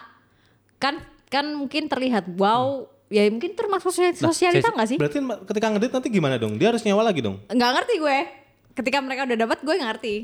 [0.77, 2.91] Kan kan mungkin terlihat wow.
[3.07, 4.99] Ya mungkin termasuk sosial- sosialita nggak sih?
[4.99, 6.59] Berarti ketika ngedit nanti gimana dong?
[6.59, 7.39] Dia harus nyewa lagi dong?
[7.47, 8.19] Nggak ngerti gue.
[8.75, 10.15] Ketika mereka udah dapat gue nggak ngerti.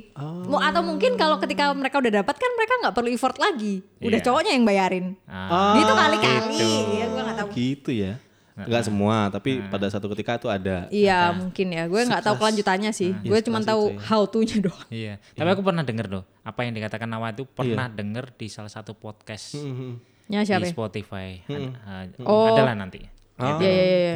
[0.44, 3.78] Mau atau mungkin kalau ketika mereka udah dapat kan mereka nggak perlu effort lagi.
[3.98, 4.26] Udah Iya.
[4.26, 5.06] cowoknya yang bayarin.
[5.24, 6.58] Ah, gitu kali-kali.
[6.58, 6.66] gitu.
[6.92, 7.48] Ya gue nggak tahu.
[7.52, 8.12] Gitu ya?
[8.60, 10.84] Enggak semua, tapi pada satu ketika itu ada.
[10.90, 11.86] Iya mungkin ya.
[11.86, 13.14] Gue nggak tahu kelanjutannya sih.
[13.16, 13.98] Gue cuma sekelas tahu ya.
[14.04, 14.88] how to-nya doang.
[14.90, 15.14] Iya.
[15.32, 18.92] Tapi aku pernah denger loh, apa yang dikatakan Nawa itu pernah denger di salah satu
[18.92, 19.56] podcast
[20.26, 20.60] Ya siapa?
[20.60, 20.74] di ya?
[20.74, 21.40] Spotify.
[21.46, 22.52] Ad- uh, Oh.
[22.52, 23.00] Adalah nanti.
[23.40, 23.84] Iya iya iya.
[23.96, 24.14] iya.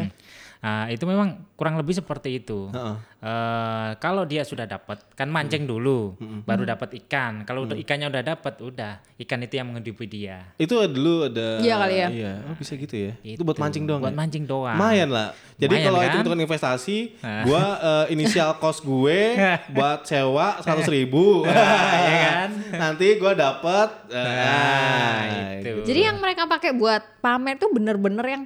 [0.64, 2.72] Nah, itu memang kurang lebih seperti itu.
[2.72, 2.96] Heeh.
[3.20, 6.16] Eh, kalau dia sudah dapat, kan mancing dulu,
[6.48, 7.44] baru dapat ikan.
[7.44, 10.40] Kalau udah ikannya udah dapat, udah ikan itu yang menghidupi dia.
[10.56, 11.60] Itu dulu ada.
[11.60, 12.08] Iya kali ya.
[12.08, 13.12] Iya, oh, bisa gitu ya.
[13.20, 14.00] Itu, buat mancing doang.
[14.00, 14.20] Buat ya?
[14.24, 14.76] mancing doang.
[14.80, 15.36] Lumayan lah.
[15.60, 16.08] Jadi kalau kan?
[16.08, 16.96] itu hitungan investasi,
[17.44, 19.36] gua eh, inisial kos gue
[19.76, 21.44] buat sewa seratus ribu,
[22.08, 22.48] Iya kan?
[22.72, 23.88] Nanti gua dapet.
[24.16, 25.20] eh, Nah,
[25.60, 25.68] itu.
[25.84, 25.92] gitu.
[25.92, 28.44] Jadi yang mereka pakai buat pamer tuh bener-bener yang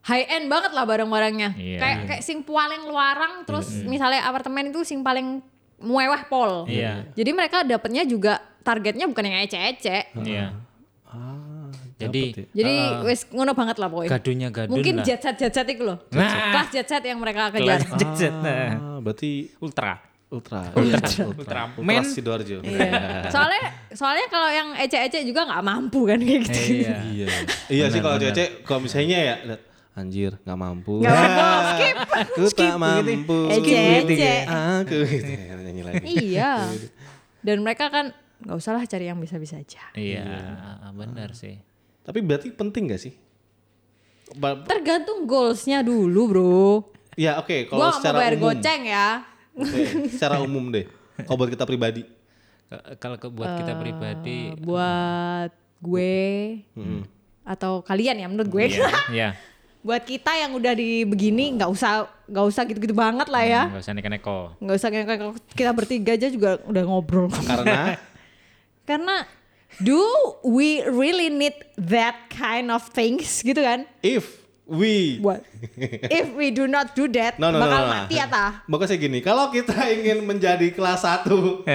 [0.00, 1.50] high end banget lah barang-barangnya.
[1.56, 1.78] Iya.
[1.78, 5.44] Kayak kayak sing paling luarang terus misalnya apartemen itu sing paling
[5.80, 6.64] mewah pol.
[6.68, 7.08] Iya.
[7.12, 10.12] Jadi mereka dapetnya juga targetnya bukan yang ece-ece.
[10.20, 10.52] Iya.
[11.04, 11.68] Ah,
[12.00, 12.44] Jadi ya.
[12.64, 12.74] Jadi
[13.04, 14.10] wes ngono banget lah pokoknya.
[14.16, 15.04] gadunya gadun Mungkin lah.
[15.04, 16.00] jet set jet set itu loh.
[16.12, 16.52] Nah.
[16.56, 17.80] Kelas jet set yang mereka kejar.
[17.80, 18.32] Kelas jet set.
[18.32, 18.68] Nah.
[18.76, 20.00] Ah, berarti Ultra.
[20.30, 20.62] ultra.
[20.78, 20.94] Ultra.
[20.94, 21.26] Ultra.
[21.34, 21.60] Ultra.
[21.66, 22.06] Ultra Men.
[22.06, 22.62] Sidoarjo.
[22.62, 23.26] Iya.
[23.34, 26.60] Soalnya soalnya kalau yang ece-ece juga nggak mampu kan kayak gitu.
[26.86, 26.96] Iya.
[27.04, 27.26] Iya.
[27.68, 29.60] Iya sih kalau cece kalau misalnya ya lihat,
[30.00, 30.98] anjir nggak mampu.
[30.98, 31.96] Nggak mampu, skip.
[32.00, 33.38] Aku tak mampu.
[33.52, 34.34] Ece-ece.
[34.48, 35.32] Aku gitu.
[35.60, 36.04] nyanyi lagi.
[36.06, 36.52] Iya.
[37.46, 39.84] Dan mereka kan nggak usah lah cari yang bisa-bisa aja.
[39.92, 40.24] Iya,
[40.90, 41.60] benar sih.
[42.00, 43.12] Tapi berarti penting gak sih?
[44.32, 46.64] Ba- Tergantung goalsnya dulu bro.
[47.14, 48.44] Ya oke kalau Gua nggak mau secara bayar umum.
[48.46, 49.08] goceng ya.
[49.52, 50.86] Oke, secara umum deh.
[51.20, 52.02] Kalau buat kita pribadi.
[52.96, 56.22] Kalau ke buat kita pribadi, Buat gue
[57.42, 58.64] atau kalian ya menurut gue.
[58.70, 59.28] iya, iya.
[59.80, 63.62] Buat kita yang udah di begini nggak usah nggak usah gitu-gitu banget lah ya.
[63.72, 64.38] Gak usah neko-neko.
[64.60, 65.06] Nggak usah kayak
[65.56, 67.32] kita bertiga aja juga udah ngobrol.
[67.32, 67.96] Karena
[68.88, 69.24] Karena
[69.78, 70.02] do
[70.42, 73.86] we really need that kind of things gitu kan?
[74.02, 75.42] if we What?
[76.08, 77.92] If we do not do that, No, no, bakal no, no.
[77.92, 78.62] mati ya ta?
[78.64, 81.26] Makanya gini, kalau kita ingin menjadi kelas 1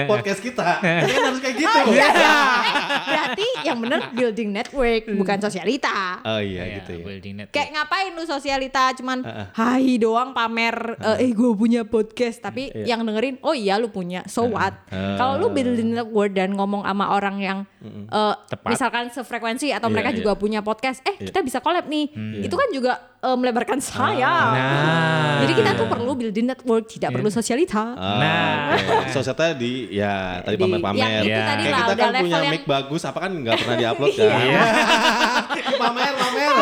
[0.08, 1.78] podcast kita, kan harus kayak gitu.
[1.78, 2.32] Oh iya, iya.
[2.66, 6.18] Eh, berarti yang bener building network, bukan sosialita.
[6.24, 7.04] Oh iya Iya, gitu ya.
[7.04, 7.54] building network.
[7.54, 9.18] Kayak ngapain lu sosialita cuman
[9.52, 10.74] hai doang pamer
[11.16, 12.96] eh gue punya podcast tapi Iya.
[12.96, 17.12] yang dengerin oh iya lu punya so what kalau lu building network dan ngomong sama
[17.12, 18.68] orang yang eh, Tepat.
[18.68, 20.16] misalkan sefrekuensi atau Iya, mereka iya.
[20.16, 25.38] juga punya podcast eh kita bisa collab nih itu kan juga eh, melebarkan saya Nah.
[25.40, 28.56] jadi kita tuh perlu building network tidak perlu sosialita Ah, Nah.
[28.76, 29.10] oke.
[29.10, 31.22] Sosialita di ya tadi Di- pamer-pamer.
[31.22, 31.44] Iya.
[31.44, 34.28] tadi Kayak lah kita kan punya yang mic bagus, apa kan nggak pernah diupload kan?
[35.82, 36.54] pamer, pamer.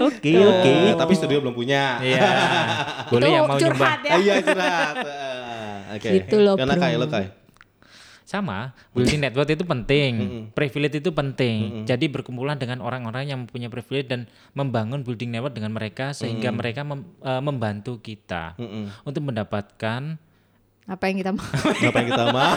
[0.00, 1.98] Oke, Eh, tapi studio belum punya.
[2.00, 2.28] Iya.
[3.08, 3.98] Boleh itu yang mau curhat nyumbang.
[4.00, 4.94] ya Ah, Iya curhat.
[4.98, 6.08] Ah, Oke.
[6.14, 6.82] Gitu loh, Karena bro.
[6.82, 7.30] kayak lo kayak.
[8.28, 10.12] Sama building network itu penting,
[10.52, 11.82] privilege itu penting.
[11.82, 16.84] Jadi berkumpulan dengan orang-orang yang mempunyai privilege dan membangun building network dengan mereka sehingga mereka
[16.84, 18.54] mem- eh, membantu kita
[19.02, 20.20] untuk mendapatkan
[20.84, 21.44] Apa yang kita mau?
[21.88, 22.48] Apa yang kita mau?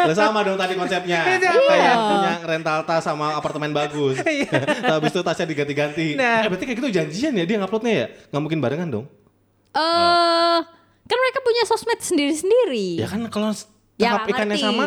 [0.00, 1.20] Lah sama dong tadi konsepnya.
[1.28, 1.50] Iya.
[1.52, 4.16] Kayak punya rental tas sama apartemen bagus.
[4.80, 6.16] Habis itu tasnya diganti-ganti.
[6.16, 6.44] Nah.
[6.44, 8.06] Eh berarti kayak gitu janjian ya dia nguploadnya ya?
[8.32, 9.06] Nggak mungkin barengan dong?
[9.74, 10.58] Eh,
[11.04, 12.98] kan mereka punya sosmed sendiri-sendiri.
[12.98, 13.52] Ya kan kalau
[13.94, 14.64] Ya, tangkap ikannya ngerti.
[14.64, 14.84] sama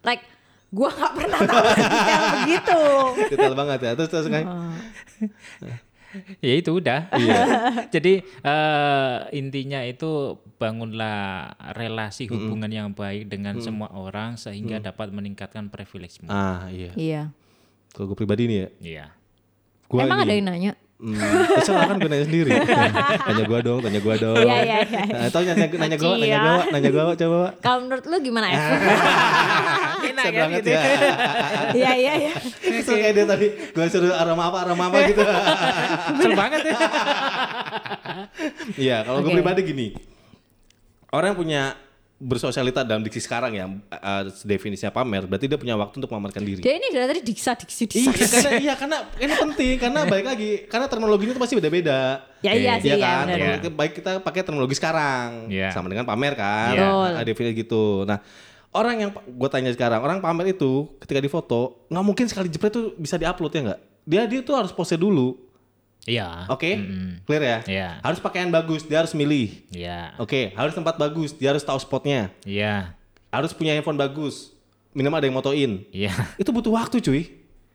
[0.00, 0.22] Like
[0.68, 2.80] gua nggak pernah tahu detail begitu.
[3.28, 3.90] detail banget ya.
[3.94, 4.46] Terus terus kayak
[6.42, 7.00] ya itu udah.
[7.94, 15.68] Jadi eh, intinya itu bangunlah relasi hubungan yang baik dengan semua orang sehingga dapat meningkatkan
[15.68, 16.18] privilege.
[16.26, 16.92] ah iya.
[16.94, 17.22] Iya.
[17.90, 19.06] Kalau gue pribadi nih ya, Iya.
[19.86, 20.72] gua Emang ini, ada yang nanya?
[21.00, 21.16] Hmm,
[21.56, 22.52] terserah kan gue nanya sendiri.
[23.24, 24.36] tanya gua dong, tanya gua dong.
[24.36, 25.02] Iya, iya, iya.
[25.08, 26.40] Nah, Atau nanya nanya gua, nanya Cia.
[26.44, 27.40] gua, nanya gua, coba.
[27.64, 28.52] Kalau menurut lu gimana Ah.
[28.52, 28.64] F?
[30.12, 30.80] Enak Sad banget ya.
[31.72, 32.32] Iya iya iya.
[32.60, 35.24] Kesel kayak dia tadi, gue suruh aroma apa, aroma apa gitu.
[36.20, 36.76] Seru banget ya.
[38.76, 39.86] Iya, kalau gue pribadi gini.
[41.10, 41.62] Orang yang punya
[42.20, 46.60] bersosialita dalam diksi sekarang ya, uh, definisinya pamer, berarti dia punya waktu untuk memamerkan diri.
[46.60, 48.36] Dia ini dari tadi diksa diksi Iya, diksa.
[48.36, 52.20] karena iya karena ini penting karena baik lagi karena terminologinya itu pasti beda-beda.
[52.40, 53.36] Ya iya sih Iya ya kan, benar.
[53.56, 55.72] Terminologi- baik kita pakai terminologi sekarang Iya.
[55.72, 56.80] sama dengan pamer kan, Iya.
[56.84, 57.08] Betul.
[57.16, 57.84] ada definisi gitu.
[58.04, 58.18] Nah,
[58.70, 62.92] orang yang gue tanya sekarang, orang pamer itu ketika difoto nggak mungkin sekali jepret tuh
[62.94, 63.80] bisa diupload ya nggak?
[64.04, 65.40] Dia dia tuh harus pose dulu,
[66.08, 66.48] Iya.
[66.48, 66.70] oke?
[67.28, 67.58] Clear ya?
[67.68, 67.88] Iya.
[68.00, 69.52] Harus pakaian bagus, dia harus milih.
[69.68, 70.16] Iya.
[70.16, 72.32] Oke, harus tempat bagus, dia harus tahu spotnya.
[72.48, 72.96] Iya.
[73.28, 74.50] Harus punya handphone bagus,
[74.96, 75.72] minimal ada yang motoin.
[75.92, 76.12] Iya.
[76.40, 77.22] Itu butuh waktu cuy.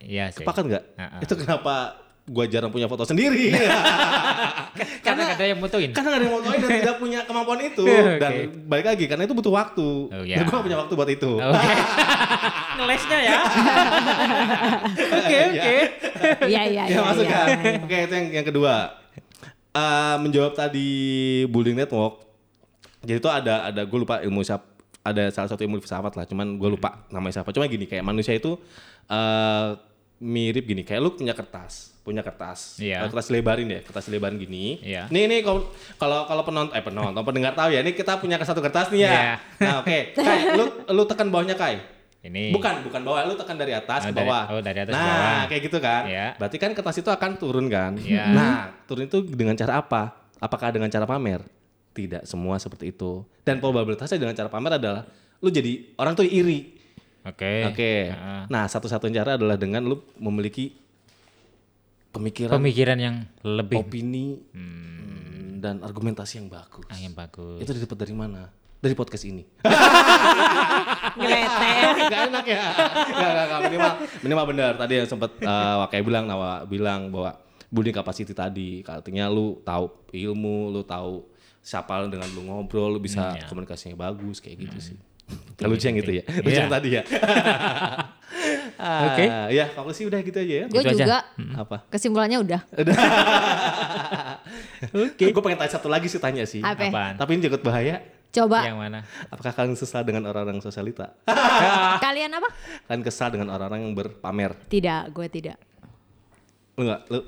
[0.02, 0.42] Iya sih.
[0.42, 0.84] Sepakat nggak?
[0.98, 1.20] Heeh.
[1.24, 3.54] Itu kenapa gua jarang punya foto sendiri.
[5.06, 5.94] Karena ada yang mutuin.
[5.94, 7.86] karena nggak ada yang motoin dan tidak punya kemampuan itu.
[7.88, 8.18] Oke.
[8.18, 8.34] Dan
[8.66, 9.88] balik lagi, karena itu butuh waktu.
[10.10, 10.42] Oh, ya.
[10.42, 11.32] Dan gua nggak punya waktu buat itu.
[11.38, 11.74] Oke.
[12.76, 13.40] Ngelesnya ya.
[15.16, 15.76] Oke, oke.
[16.46, 17.00] Iya iya ya iya.
[17.02, 17.48] masuk iya, kan?
[17.48, 17.74] iya.
[17.82, 18.76] Oke, itu yang, yang kedua.
[19.76, 20.90] Eh, menjawab tadi
[21.52, 22.24] bullying network.
[23.04, 26.58] Jadi itu ada ada gue lupa ilmu siapa ada salah satu ilmu filsafat lah, cuman
[26.58, 27.54] gue lupa namanya siapa.
[27.54, 28.58] Cuma gini kayak manusia itu
[29.06, 29.70] eh
[30.18, 33.04] mirip gini, kayak lu punya kertas, punya kertas, Iya.
[33.06, 34.80] Eh, kertas lebarin ya, kertas lebarin gini.
[34.82, 35.12] Iya.
[35.12, 38.90] Nih nih kalau kalau penonton eh penonton pendengar tahu ya, ini kita punya satu kertas
[38.90, 39.12] nih ya.
[39.12, 39.34] Iya.
[39.62, 41.95] Nah oke, Kai, lu lu tekan bawahnya Kai.
[42.26, 42.50] Ini.
[42.50, 44.44] Bukan, bukan bawah, lu tekan dari atas Oh, ke dari- bawah.
[44.50, 45.42] oh, dari atas nah, bawah.
[45.46, 46.02] kayak gitu kan.
[46.10, 46.28] Iya.
[46.36, 47.94] Berarti kan kertas itu akan turun kan.
[47.96, 48.26] Iya.
[48.34, 48.54] Nah,
[48.90, 50.18] turun itu dengan cara apa?
[50.42, 51.46] Apakah dengan cara pamer?
[51.94, 53.22] Tidak semua seperti itu.
[53.46, 55.06] Dan probabilitasnya dengan cara pamer adalah
[55.38, 56.74] lu jadi orang tuh iri.
[57.24, 57.70] Oke.
[57.70, 57.94] Oke.
[58.10, 58.42] Heeh.
[58.50, 60.74] Nah, satu-satunya cara adalah dengan lu memiliki
[62.10, 66.90] pemikiran, Pemikiran yang lebih opini hmm, dan argumentasi yang bagus.
[66.90, 67.62] ah, yang bagus.
[67.62, 68.50] Itu didapat dari mana?
[68.78, 69.42] Dari podcast ini.
[71.18, 71.72] Ngelete.
[72.06, 72.62] Gak enak ya.
[73.08, 73.60] Gak, gak, gak.
[73.66, 74.72] Minimal, minimal benar.
[74.76, 77.36] Tadi yang sempat uh, Wakai bilang, Nawa bilang bahwa
[77.68, 78.80] building capacity tadi.
[78.82, 81.26] Artinya lu tahu ilmu, lu tahu
[81.60, 83.44] siapa dengan lu ngobrol, lu bisa Hmm, ya.
[83.48, 84.96] komunikasinya bagus kayak gitu sih.
[85.58, 86.22] Kalau lucu yang gitu ya.
[86.38, 86.58] Lucu Iya.
[86.62, 87.02] yang tadi ya.
[89.08, 89.24] Oke.
[89.26, 90.66] Ah, Ya, konklusi udah gitu aja ya.
[90.70, 91.02] Gue Gitu aja.
[91.02, 91.18] juga
[91.58, 91.78] Apa?
[91.90, 92.62] kesimpulannya udah.
[95.10, 95.26] Oke.
[95.26, 96.62] Gue pengen tanya satu lagi sih tanya sih.
[96.62, 96.86] Apa?
[96.86, 97.14] Apaan?
[97.18, 97.98] Tapi ini cukup bahaya.
[98.36, 99.00] Coba Yang mana?
[99.32, 101.16] Apakah kalian kesal dengan orang-orang sosialita?
[102.06, 102.50] kalian apa?
[102.92, 104.52] kalian kesal dengan orang-orang yang berpamer?
[104.68, 105.58] Tidak, gue tidak.
[106.76, 107.02] Lu enggak?
[107.08, 107.20] Lu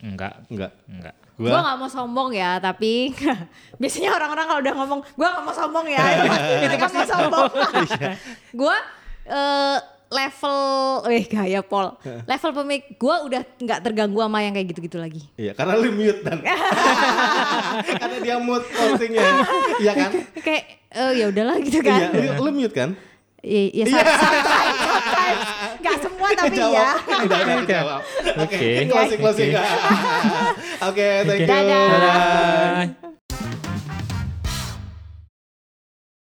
[0.00, 0.32] Enggak.
[0.48, 0.72] enggak?
[0.88, 1.14] Enggak.
[1.40, 3.16] Gue gak mau sombong ya, tapi
[3.80, 7.08] biasanya orang-orang kalau udah ngomong, gue gak mau sombong ya, itu pasti itu gak mau
[7.08, 7.46] sombong.
[8.52, 8.76] gue
[9.24, 9.78] eh,
[10.10, 10.58] level,
[11.06, 11.94] eh gaya Pol,
[12.26, 15.22] level pemik, gue udah nggak terganggu sama yang kayak gitu-gitu lagi.
[15.34, 16.42] Iya, karena lu mute dan
[18.02, 19.22] karena dia mute postingnya,
[19.78, 20.10] iya kan?
[20.36, 22.00] Kayak, eh ya udahlah gitu Iya, kan.
[22.10, 22.90] lu, lu mute kan?
[23.40, 25.40] Iya, iya, sometimes, sometimes.
[25.80, 26.76] Gak semua tapi Jawab.
[26.76, 26.92] ya.
[27.24, 28.00] Udah, udah, dijawab.
[28.36, 28.70] Oke, Oke.
[28.84, 29.50] closing, closing.
[30.84, 31.48] Oke, thank you.
[31.48, 31.86] Dadah.
[31.88, 32.99] Dadah.